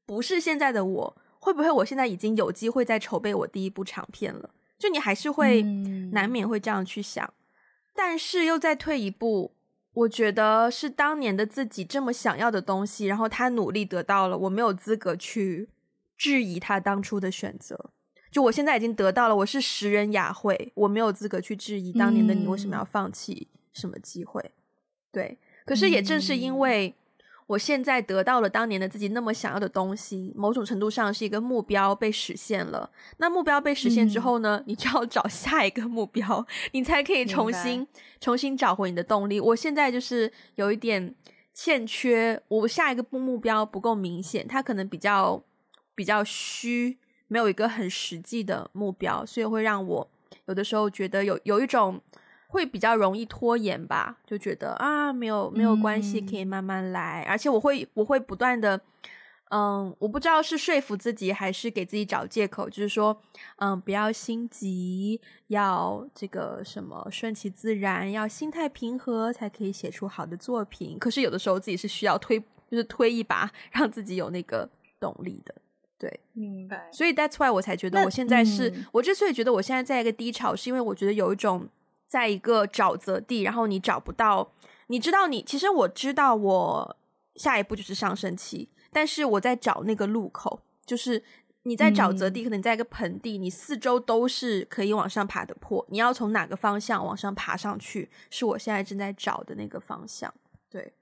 [0.06, 1.16] 不是现在的我？
[1.42, 4.50] 会不会我现在已经有机会在筹备我第一部长片了？
[4.78, 5.60] 就你还是会
[6.12, 7.34] 难免会这样去想，嗯、
[7.96, 9.52] 但是又再退一步，
[9.92, 15.68] 我觉得是当年的自己这么想要的东西，然后他努力得到了，我没有资格去
[16.16, 17.90] 质疑他当初的选择。
[18.30, 24.40] 就我现在已经得到了，我是拾人雅会，我没有资格去质疑当年的你为什么要放弃什么机会。
[24.44, 24.54] 嗯、
[25.10, 26.94] 对，可是也正是因为。
[27.52, 32.90] 我现在得到了当年的自己那么想要的东西，某种程度上是一个目标被实现了。
[33.18, 37.86] 那目标被实现之后呢，嗯、你就要找下一个目标，你才可以重新。
[38.20, 39.38] 重新找回你的动力。
[39.38, 41.14] 我现在就是有一点
[41.52, 45.42] 欠缺，我下一个目目标不够明显，它可能比较
[45.94, 46.96] 比较虚，
[47.28, 50.10] 没有一个很实际的目标，所以会让我
[50.46, 52.00] 有的时候觉得有有一种。
[52.52, 57.24] 会比较容易拖延吧，就觉得啊，没有没有关系，可以慢慢来。
[57.26, 58.78] 嗯、而且我会我会不断的，
[59.50, 63.22] 嗯，我不知道是说服自己还是给自己找借口，就是说，
[63.56, 70.98] 嗯，不要心急，要这个什么顺其自然，要心态平和，才可以写出好的作品。
[70.98, 72.38] 可是有的时候自己是需要推，
[72.70, 74.68] 就是推一把，让自己有那个
[75.00, 75.54] 动力的。
[75.98, 76.90] 对，明白。
[76.92, 81.66] 所以 that's why 我才觉得我现在是，嗯、我之所以觉得我现在在一个低潮，是因为我觉得有一种。
[82.12, 84.52] 在一个沼泽地，然后你找不到，
[84.88, 86.96] 你知道你其实我知道我
[87.36, 91.24] 下一步就是上升期，但是我在找那个路口，就是
[91.62, 100.34] 你在沼泽地，嗯、可能你在一个盆地，你四周都是可以往上爬的坡，你要从哪个方向往上爬上去，是我现在正在找的那个方向。
[100.68, 100.92] 对，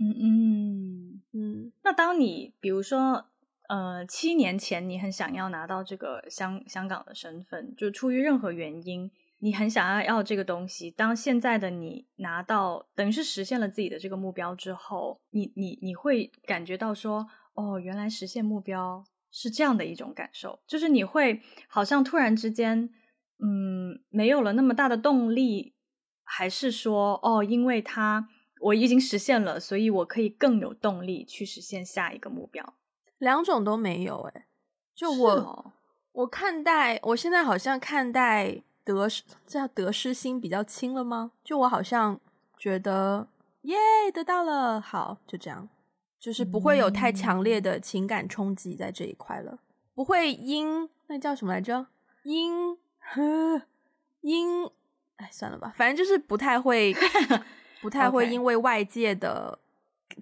[0.00, 1.72] 嗯嗯嗯。
[1.84, 3.26] 那当你比如说，
[3.68, 9.08] 呃，七年前你很想要拿到这个香香港的身份，就出于任何原因。
[9.38, 22.88] 你很想要要这个东西，当现在的你拿到，等于是实现了自己的这个目标之后，你你你会感觉到说，哦，原来实现目标是这样的一种感受，就是你会好像突然之间，
[23.38, 25.74] 嗯，没有了那么大的动力，
[26.24, 28.28] 还是说，哦，因为它
[28.62, 32.74] 我已经实现了，所以我可以更有动力去实现下一个目标。
[33.18, 34.46] 两种都没有，哎，
[34.94, 35.72] 就我、哦、
[36.12, 38.62] 我看待，我现在好像看待。
[38.86, 41.32] 得失，这叫得失心比较轻了吗？
[41.44, 42.18] 就我好像
[42.56, 43.28] 觉得，
[43.62, 43.76] 耶，
[44.14, 45.68] 得到了，好，就这样，
[46.20, 49.58] 就是不会有太强烈的情感冲击在这一块了，
[49.94, 51.86] 不会因那叫什么来着？
[52.22, 53.62] 因呵
[54.20, 54.70] 因，
[55.16, 56.94] 哎，算了吧，反正就是不太会，
[57.82, 59.58] 不太会因为外界的.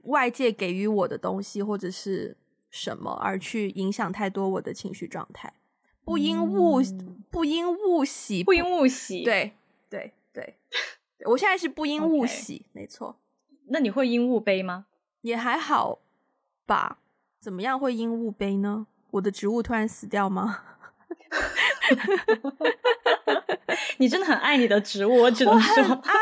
[0.05, 2.37] 外界给予我的东西，或者是
[2.69, 5.53] 什么而去影响太多我的情绪状态。
[6.05, 9.23] 不因物、嗯、不因物喜，不因物喜。
[9.25, 9.53] 对
[9.89, 10.57] 对对，
[11.27, 13.17] 我现在是不因物喜.没错。
[13.69, 14.87] 那你会因物悲吗？
[15.23, 16.01] 也还好
[16.67, 16.99] 吧。
[17.41, 18.87] 怎么样会因物悲呢？
[19.13, 20.63] 我的植物突然死掉吗？
[23.99, 26.15] 你真的很爱你的植物，我只能 说，哎，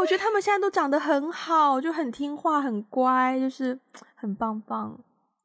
[0.00, 3.78] 我觉得他们现在都长得很好，就很听话，很乖，就是
[4.14, 4.98] 很棒棒。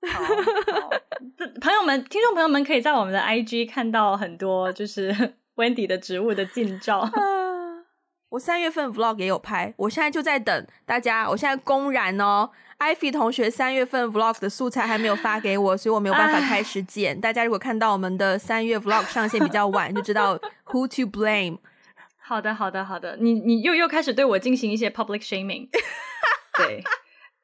[0.07, 0.89] 好，好，
[1.61, 5.11] 朋友们，听众朋友们可以在我们的 IG 看到很多就是
[5.55, 7.09] Wendy 的植物的近照。
[8.29, 11.29] 我三月份 Vlog 也有拍，我现在就在等大家。
[11.29, 12.49] 我现在公然哦
[12.79, 17.21] ，Ivy 同学三月份 Vlog 的素材还没有发给我，所以我没有办法开始剪。
[17.21, 21.59] 大家如果看到我们的三月 Vlog 上线比较晚，就知道 Who to blame。
[22.19, 23.15] 好的，好的，好的。
[23.21, 25.69] 你你又又开始对我进行一些 public shaming。
[26.57, 26.83] 对。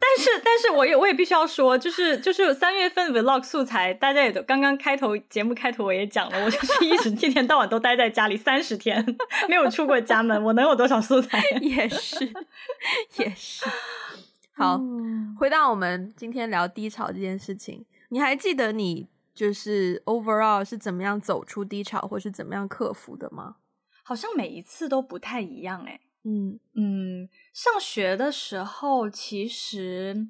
[0.04, 9.06] 但是，但是我也我也必须要说，就是就是三月份 vlog 素材，大家也都刚刚开头节目开头我也讲了，我就是一直一天到晚都待在家里 三十天，
[9.47, 11.39] 没有出过家门，我能有多少素材？
[11.62, 12.26] 也是，
[13.20, 13.64] 也是。
[14.58, 23.58] 好，嗯、回到我们今天聊低潮这件事情，你还记得你就是 overall 是怎么样走出低潮，或是怎么样克服的吗？
[24.04, 25.99] 好像每一次都不太一样、欸，哎。
[26.24, 30.28] 嗯嗯，上学的时候，其实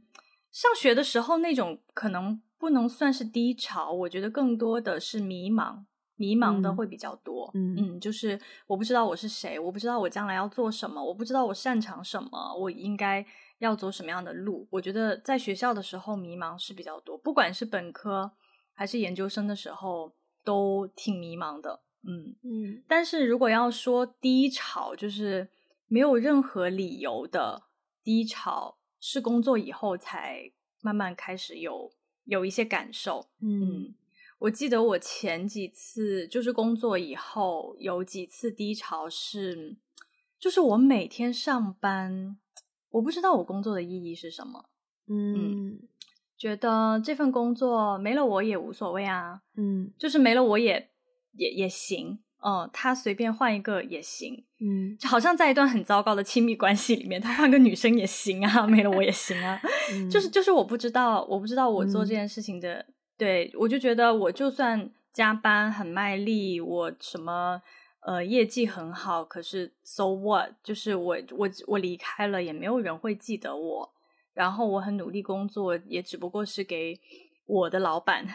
[0.51, 5.83] 上学的时候那种可能不能算是低潮，我觉得更多的是迷茫，
[6.15, 7.51] 迷茫的会比较多。
[7.55, 13.25] 嗯嗯，就是我不知道我是谁，我不知道我将来要做什么，我不知道我擅长什么，我应该
[13.59, 14.67] 要走什么样的路。
[14.71, 18.31] 我觉得在学校的时候迷茫是比较多，不管是本科
[18.73, 20.13] 还是研究生的时候，
[20.45, 21.81] 都挺迷茫的。
[22.03, 25.49] 嗯嗯，但是如果要说低潮，就是。
[25.91, 27.63] 没有任何理由的
[28.01, 31.91] 低潮，是工作以后才慢慢开始有
[32.23, 33.27] 有一些感受。
[33.41, 33.93] 嗯，
[34.39, 39.75] 我记得我前几次就是工作以后有几次低潮是，
[40.39, 42.37] 就是我每天上班，
[42.91, 44.69] 我不知道我工作的意义是什么。
[45.07, 45.79] 嗯，嗯，
[46.37, 49.41] 觉得这份工作没了我也无所谓啊。
[49.57, 50.89] 嗯，就是没了我也
[51.33, 52.23] 也也行。
[52.43, 59.61] 嗯，他随便换一个也行，嗯，就好像在一段很糟糕的亲密关系里面，他换个女生也行啊，没了我也行啊，
[59.91, 67.61] 嗯、就是就是我不知道，我不知道我做这件事情的，嗯、对，我就觉得我就算加班很卖力，我什么
[67.99, 70.49] 呃业绩很好，可是 so what？
[70.63, 73.93] 就是我我我离开了，也没有人会记得我，
[74.33, 76.99] 然后我很努力工作，也只不过是给
[77.45, 78.25] 我的老板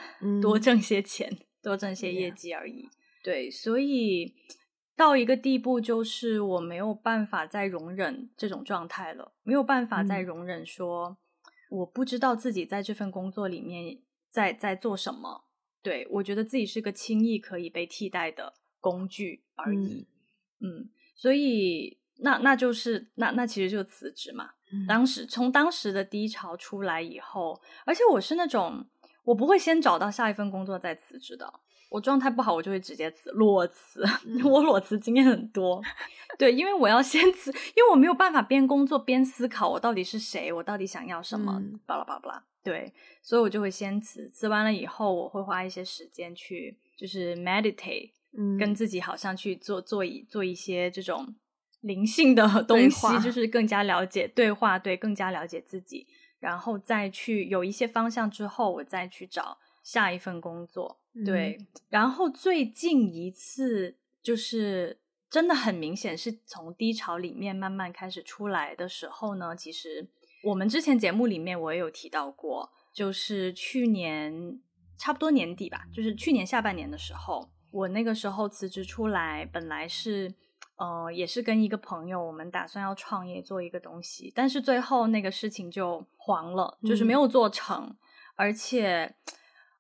[0.41, 2.85] 多挣些钱，嗯、多挣些业绩而已。
[2.85, 2.91] Yeah.
[3.27, 4.37] 对，所以
[4.95, 11.16] 到一个地步，就是我没有办法再容忍这种状态了，没有办法再容忍说，嗯、
[11.70, 13.99] 我不知道自己在这份工作里面
[14.31, 15.43] 在在做什么。
[15.83, 20.07] 对，我觉得自己是个轻易可以被替代的工具而已。
[20.61, 24.51] 嗯，嗯，所以那那就是那那其实就辞职嘛。
[24.72, 28.87] 嗯、当时从当时的低潮出来以后，而且我是那种
[29.24, 31.53] 我不会先找到下一份工作再辞职的。
[31.89, 34.05] 我状态不好，我就会直接辞裸辞。
[34.45, 35.80] 我裸辞经验很多，
[36.37, 42.45] 对，因为我要先辞，因为我没有办法边工作边思考我到底是谁，我到底想要什么，巴拉巴拉巴拉。
[42.62, 44.28] 对，所以我就会先辞。
[44.30, 51.37] 辞完了以后，我会花一些时间去，就是 meditate，嗯，跟自己好像去做做一做一些这种
[51.82, 56.09] 灵性的东西，就是更加了解对话，对，更加了解自己，
[56.41, 60.99] 然后再去有一些方向之后，我再去找下一份工作。
[61.25, 61.59] 对，
[61.89, 65.01] 然后最近一次就是
[65.31, 70.07] 真的很明显是从低潮里面慢慢开始出来的时候呢，其实
[70.45, 74.61] 我们之前节目里面我也有提到过，就是去年
[74.99, 80.35] 差不多年底吧，就是去年下半年的时候，我那个时候辞职出来，本来是
[80.77, 87.97] 呃也是跟一个朋友，我们打算要创业做一个东西，但是最后那个事情就黄了，就是没有做成，嗯、
[88.35, 89.14] 而且。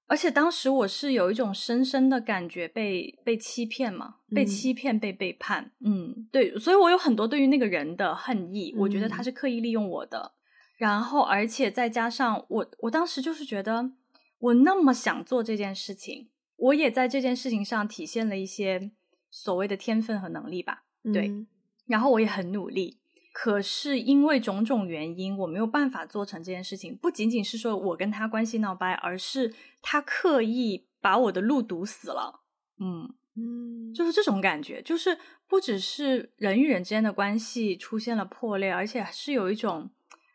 [0.08, 10.18] 而且当时我是有一种深深的感觉被被欺骗嘛，被欺骗、被背叛，嗯，对，所以我有很多对于那个人的恨意，我觉得他是刻意利用我的。
[10.18, 10.32] 嗯、
[10.76, 13.90] 然后，而且再加上我，我当时就是觉得
[14.38, 18.92] 我那么想做这件事情，我也在这件事情上体现了一些
[19.30, 21.46] 所谓的天分和能力吧，对，嗯、
[21.86, 23.00] 然后我也很努力。
[23.38, 26.96] 可是因为种种原因，我没有办法做成这件事情。
[26.96, 32.40] 不仅仅是说我跟他关系闹掰，而是他刻意把我的路堵死了。
[32.80, 39.90] 嗯嗯，就是这种感觉，就是不只是人与人之间的关系出现了破裂，而且是有一种，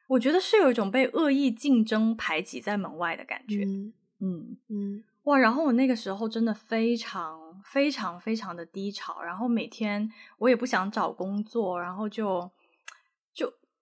[0.10, 3.64] 我觉得是有一种被恶意竞争排挤在门外的感觉。
[3.66, 5.40] 嗯嗯嗯，哇！
[5.40, 12.52] 然后我那个时候真的非常非常非常的低潮，然后每天我也不想找工作，然后就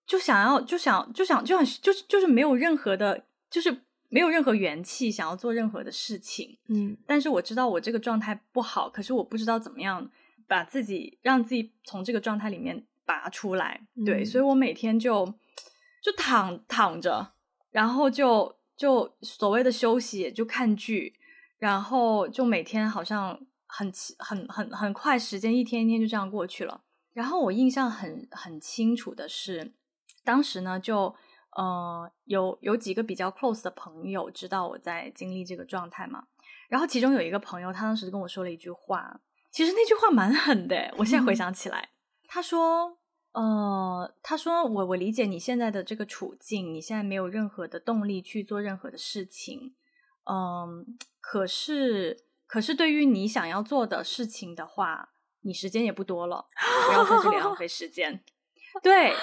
[0.09, 6.57] 就就想要就想就想就想就是就是没有任何的，就是没有任何元气想要做任何的事情。
[6.67, 10.09] 嗯，但是我知道我这个状态不好，可是我不知道怎么样
[10.47, 13.81] 把自己让自己从这个状态里面拔出来。
[14.05, 15.25] 对，嗯，所以我每天就
[16.03, 17.33] 就躺躺着，
[17.71, 18.57] 然后就。
[18.79, 21.13] 就所谓的休息，就看剧，
[21.57, 23.37] 然后就每天好像
[23.67, 26.79] 很很很很快，时间一天一天就这样过去了。
[27.11, 29.73] 然后我印象很很清楚的是，
[30.29, 31.15] 当时呢，就
[31.57, 36.25] 呃有有几个比较 close 的朋友知道我在经历这个状态嘛。
[36.69, 39.19] 然后其中有一个朋友，他当时跟我说了一句话，
[39.51, 41.89] 其实那句话蛮狠的，我现在回想起来，
[42.27, 42.97] 他说。
[43.31, 49.75] 呃，他说我我理解你现在的这个处境，你现在没有任何的动力去做任何的事情，
[50.23, 50.85] 嗯、呃，
[51.21, 55.11] 可是可是对于你想要做的事情的话，
[55.41, 56.47] 你时间也不多了，
[56.87, 58.23] 不要在这里浪费时间。
[58.81, 59.13] 对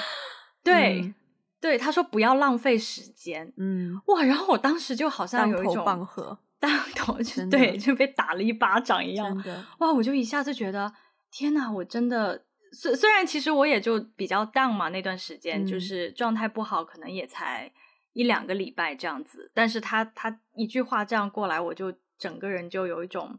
[0.66, 1.14] 对、嗯、
[1.60, 3.52] 对，他说不要浪费时间。
[3.56, 9.44] 嗯，哇，然后我当时就好像有一种当头棒喝，当头就对就被打了一巴掌一样。
[9.78, 10.92] 哇，我就一下子觉得
[11.30, 12.44] 天哪，我真的。
[12.72, 17.72] 虽虽然其实我也就比较 down 嘛，那段时间就是状态不好，可能也才
[18.12, 19.50] 一两个礼拜这样子。
[19.54, 23.38] 但是他他一句话这样过来，我就整个人就有一种，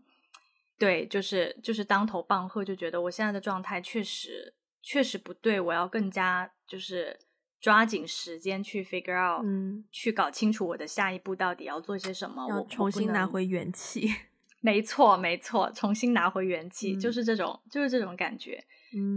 [0.79, 7.19] 对，就是就是当头棒喝，就觉得我现在的状态确实确实不对，我要更加就是
[7.59, 14.09] 抓紧时间去 figure out，嗯，去搞清楚我的下一步到底要做些什么，我重新拿回元气。
[14.59, 18.61] 没错没错，重新拿回元气，嗯，就是这种就是这种感觉。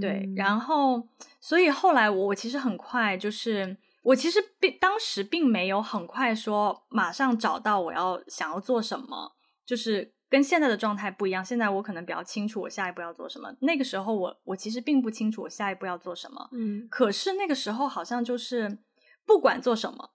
[0.00, 1.08] 对，然后，
[1.40, 9.32] 所以后来我我其实很快就是，我其实并当时并没有很快说马上找到我要想要做什么，
[9.64, 11.44] 就是跟现在的状态不一样。
[11.44, 13.52] 现在我可能比较清楚我下一步要做什么。
[13.60, 18.78] 那个时候我我其实并不清楚我下一步要做什么，嗯，可是那个时候好像就是
[19.26, 20.10] 不管做什么，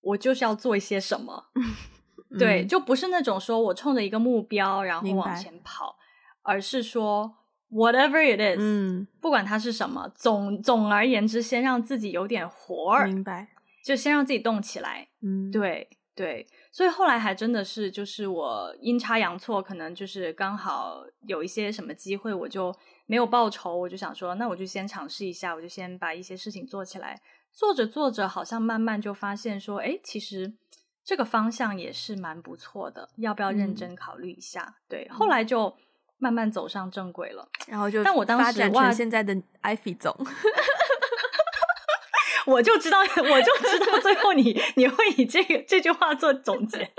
[0.00, 5.96] 我就是要做一些什么， 嗯，对，就不是那种说我冲着一个目标然后往前跑，
[6.42, 7.36] 而是说。
[7.72, 13.46] Whatever it is，嗯，不管它是什么，总总而言之，先让自己有点活儿，明白？
[13.84, 16.46] 就先让自己动起来，嗯，对对。
[16.72, 22.74] 所以后来还真的是，就是我阴差阳错，可能就是刚好有一些什么机会，我就
[23.06, 27.20] 没有报仇，我就想说，那我就先尝试一下，我就先把一些事情做起来。
[27.52, 30.52] 做着做着，好像慢慢就发现说，哎，其实
[31.04, 34.62] 这个方向也是蛮不错的，要不要认真考虑一下？
[34.62, 35.76] 嗯，对，后来就。
[36.22, 40.14] 慢慢走上正轨了，然后就，但我当时发展成现在的艾菲总，
[42.50, 46.90] 我就知道， 我就知道， 最后你你会以这个这句话做总结，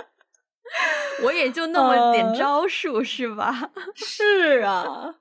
[1.22, 3.70] 我也就那么点招数，呃、是吧？
[3.94, 5.14] 是啊，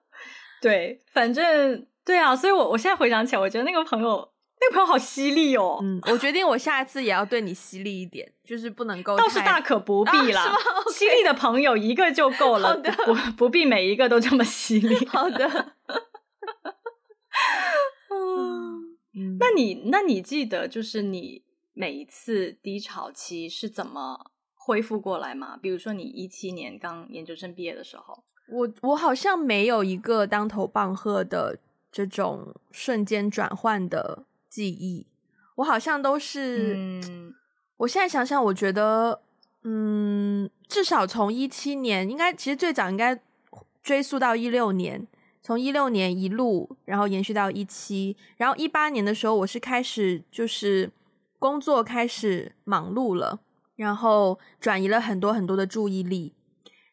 [0.62, 4.32] 对，反正对啊，所以我我现在回想起来，我觉得那个朋友。
[4.62, 5.80] 那个朋友好犀利哦！
[5.82, 9.16] 嗯，我决定我下一次也要对你犀利一点，就是不能够。
[9.16, 15.08] 倒是大可不必啦，啊 okay、犀利的朋友一个就够了，不不必每一个都这么犀利。
[15.08, 15.76] 好的。
[18.12, 18.79] 嗯，
[19.40, 21.44] 那你那你记得就是你
[21.74, 25.58] 每一次低潮期是怎么恢复过来吗？
[25.58, 31.60] 比如说你一七年刚研究生毕业的时候，我我好像没有一个当头棒喝的
[31.92, 34.26] 这种瞬间转换的。
[34.50, 35.06] 记忆，
[35.58, 36.74] 我好像都是。
[36.76, 37.36] 嗯，
[37.78, 39.22] 我现在想想，我觉得，
[39.64, 43.22] 嗯，至少从一七年，应该其实最早应该
[43.84, 45.08] 追溯到一六年，
[45.42, 50.92] 从一六年一路，然后延续到一七，然后一八年的时候，我是开始就是
[51.38, 53.40] 工作开始忙碌了，
[53.76, 56.34] 然后转移了很多很多的注意力，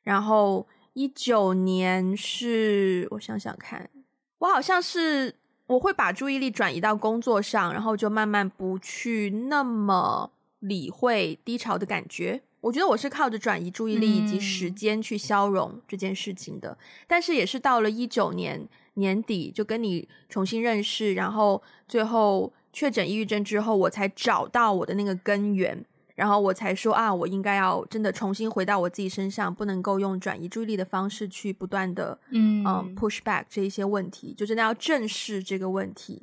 [0.03, 3.91] 然后一九年是，我想想看，
[4.39, 5.37] 我好像是。
[5.69, 10.31] 我会把注意力转移到工作上，然后就慢慢不去那么
[10.61, 12.41] 理会低潮的感觉。
[12.67, 16.71] 我觉得我是靠着转移注意力以及时间去消融这件事情的。
[16.71, 16.79] 嗯。
[17.07, 25.85] 但是也是到了一九年年底，就跟你重新认识，然后最后确诊抑郁症之后，我才找到我的那个根源。
[26.17, 36.23] 然后我才说啊，我应该要真的重新回到我自己身上，不能够用转移注意力的方式去不断的嗯、um, push back 这一些问题，就真的要正视这个问题。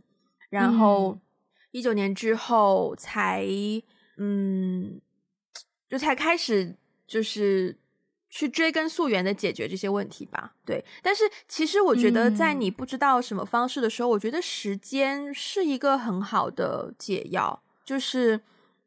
[0.49, 1.19] 然后
[1.69, 3.45] 一九年之后才
[4.17, 4.99] 嗯，
[5.93, 6.75] 就才开始
[7.05, 7.77] 就是
[8.31, 10.55] 去追根溯源的解决这些问题吧。
[10.65, 18.41] 对，但是其实我觉得在你不知道什么方式的时候，嗯、我觉得时间是一个很好的解药，就是。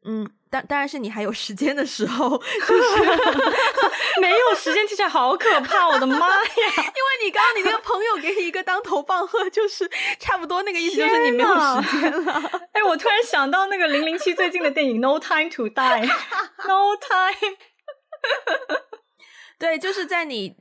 [0.09, 2.37] 嗯，当当然是你还有时间的时候，
[2.67, 2.99] 就是
[4.21, 6.45] 没有时间听起来好可怕，我的妈呀！
[6.55, 9.89] 因为你刚刚你那个朋友给你一个当头棒喝，就是
[10.19, 11.49] 差不多那个意思，就是你没有
[11.81, 12.33] 时间了。
[12.71, 15.73] 哎，我突然想到那个零零七最近的电影《No Time to Die》，
[16.67, 17.57] No Time。
[19.59, 20.55] 对，就是在你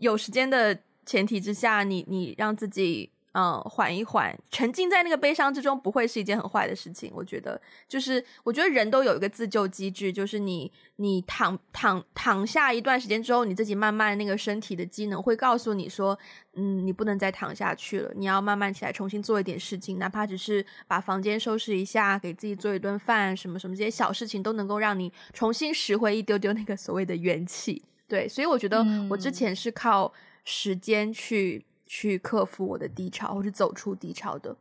[0.00, 3.13] 有时间的前提之下，你你让自己。
[3.34, 7.10] 嗯，缓一缓，沉浸在那个悲伤之中，不会是一件很坏的事情。
[7.12, 16.16] 我觉得，就是我觉得人都有一个自救机制，就是你你躺躺躺下一段时间之后，你自己慢慢那个身体的机能会告诉你说，
[16.52, 27.82] 嗯，你不能再躺下去了，你要慢慢起来，重新做一点事情，哪怕只是把房间收拾一下，给自己做一顿饭，什么什么这些小事情，都能够让你重新拾回一丢丢那个所谓的元气。
[28.06, 30.12] 对，所以我觉得我之前是靠
[30.44, 31.66] 时间去。
[31.96, 34.56] 去克服我的低潮，或是走出低潮的。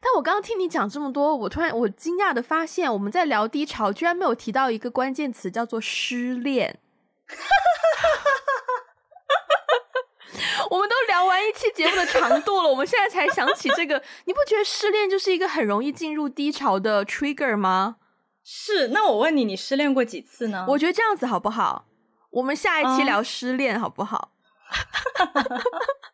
[0.00, 6.80] 但我刚刚听你讲这么多，我突然我惊讶的发现，我们在聊低潮，居然没有提到一个关键词，叫做失恋。
[10.70, 17.98] 我们都聊完一期节目的长度了，我们现在才想起这个，你不觉得失恋就是一个很容易进入低潮的 trigger 吗？
[18.42, 18.88] 是。
[18.88, 20.66] 那我问你，你失恋过几次呢？
[20.70, 21.84] 我觉得这样子好不好？
[22.30, 24.32] 我们下一期聊失恋好不好？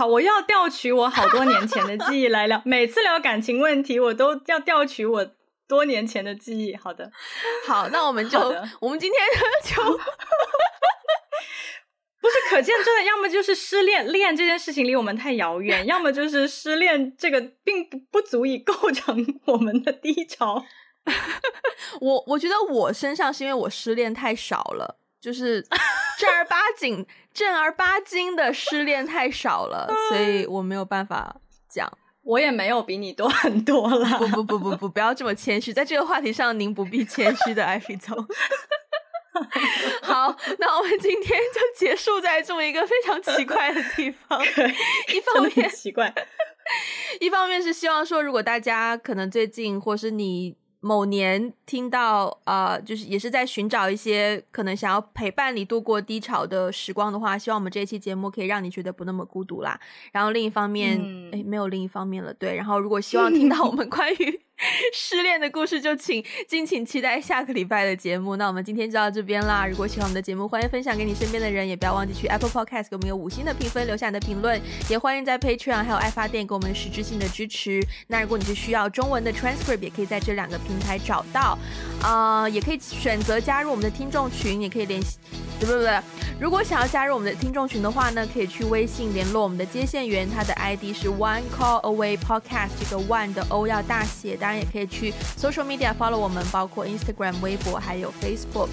[0.00, 2.62] 好，我要调取我好多年前的记忆来聊。
[2.64, 5.30] 每次聊感情问题，我都要调取我
[5.68, 6.74] 多年前的记忆。
[6.74, 7.12] 好的，
[7.68, 8.38] 好，那我们就
[8.80, 9.20] 我们今天
[9.62, 9.82] 就
[12.18, 20.64] 不是可见，真的，要么就是失恋，恋这件事情离我们太遥远；要么就是失恋这个并不不足以构成我们的低潮。
[22.00, 24.96] 我我觉得我身上是因为我失恋太少了。
[25.20, 25.62] 就是
[26.20, 31.36] 正儿八经、正儿八经的失恋太少了， 所以我没有办法
[31.68, 31.90] 讲。
[32.22, 34.18] 我也没有比你多很多啦。
[34.18, 38.14] 不不不不不，不要这么谦虚，在这个话题上，您不必谦虚的， 艾菲总。
[40.02, 44.38] 好，那我们今天就结束在这么一个非常奇怪的地方。
[45.08, 46.12] 一方面奇怪，
[47.20, 50.59] 一方面是希望说，如果大家可能最近或是你。
[50.80, 59.78] 某年听到啊、呃，就是也是在寻找一些可能想要陪伴你度过低潮的时光的话，希望我们这一期节目可以让你觉得不那么孤独啦。
[60.10, 60.98] 然后另一方面，
[61.32, 62.56] 哎、嗯，没有另一方面了，对。
[62.56, 64.40] 然后如果希望听到我们 关于
[64.92, 68.36] 失恋的故事，就请敬请期待下个礼拜的节目。
[68.36, 69.66] 那我们今天就到这边啦。
[69.66, 74.60] 如果喜欢我们的节目，欢迎分享给你身边的人，也不要忘记去 Apple Podcast 给我们有五星的评分，留下你的评论。
[74.88, 77.82] 也欢迎在 Patreon 还有爱发电给我们实质性的支持。
[78.08, 81.58] 那如果你是需要中文的 transcript，也可以在这两个平台找到。
[82.02, 85.18] 呃，也可以选择加入我们的听众群，也可以联系。
[85.58, 85.86] 不不不，
[86.40, 94.36] 如果想要加入我们的听众群的话呢，可以去微信联络我们的接线员，他的 ID 是 One Call Away Podcast，这个 One 的 O 要大写。
[94.40, 98.68] 当然也可以去 Social Media follow 我们，包括 Instagram、微博还有 Facebook。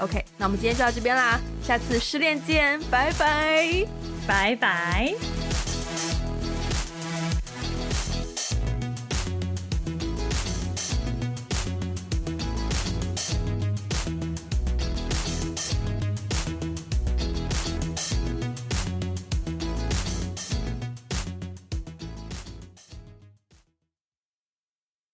[0.00, 3.86] OK，那我们今天就到这边啦，下次失恋见，拜拜，
[4.26, 5.49] 拜拜。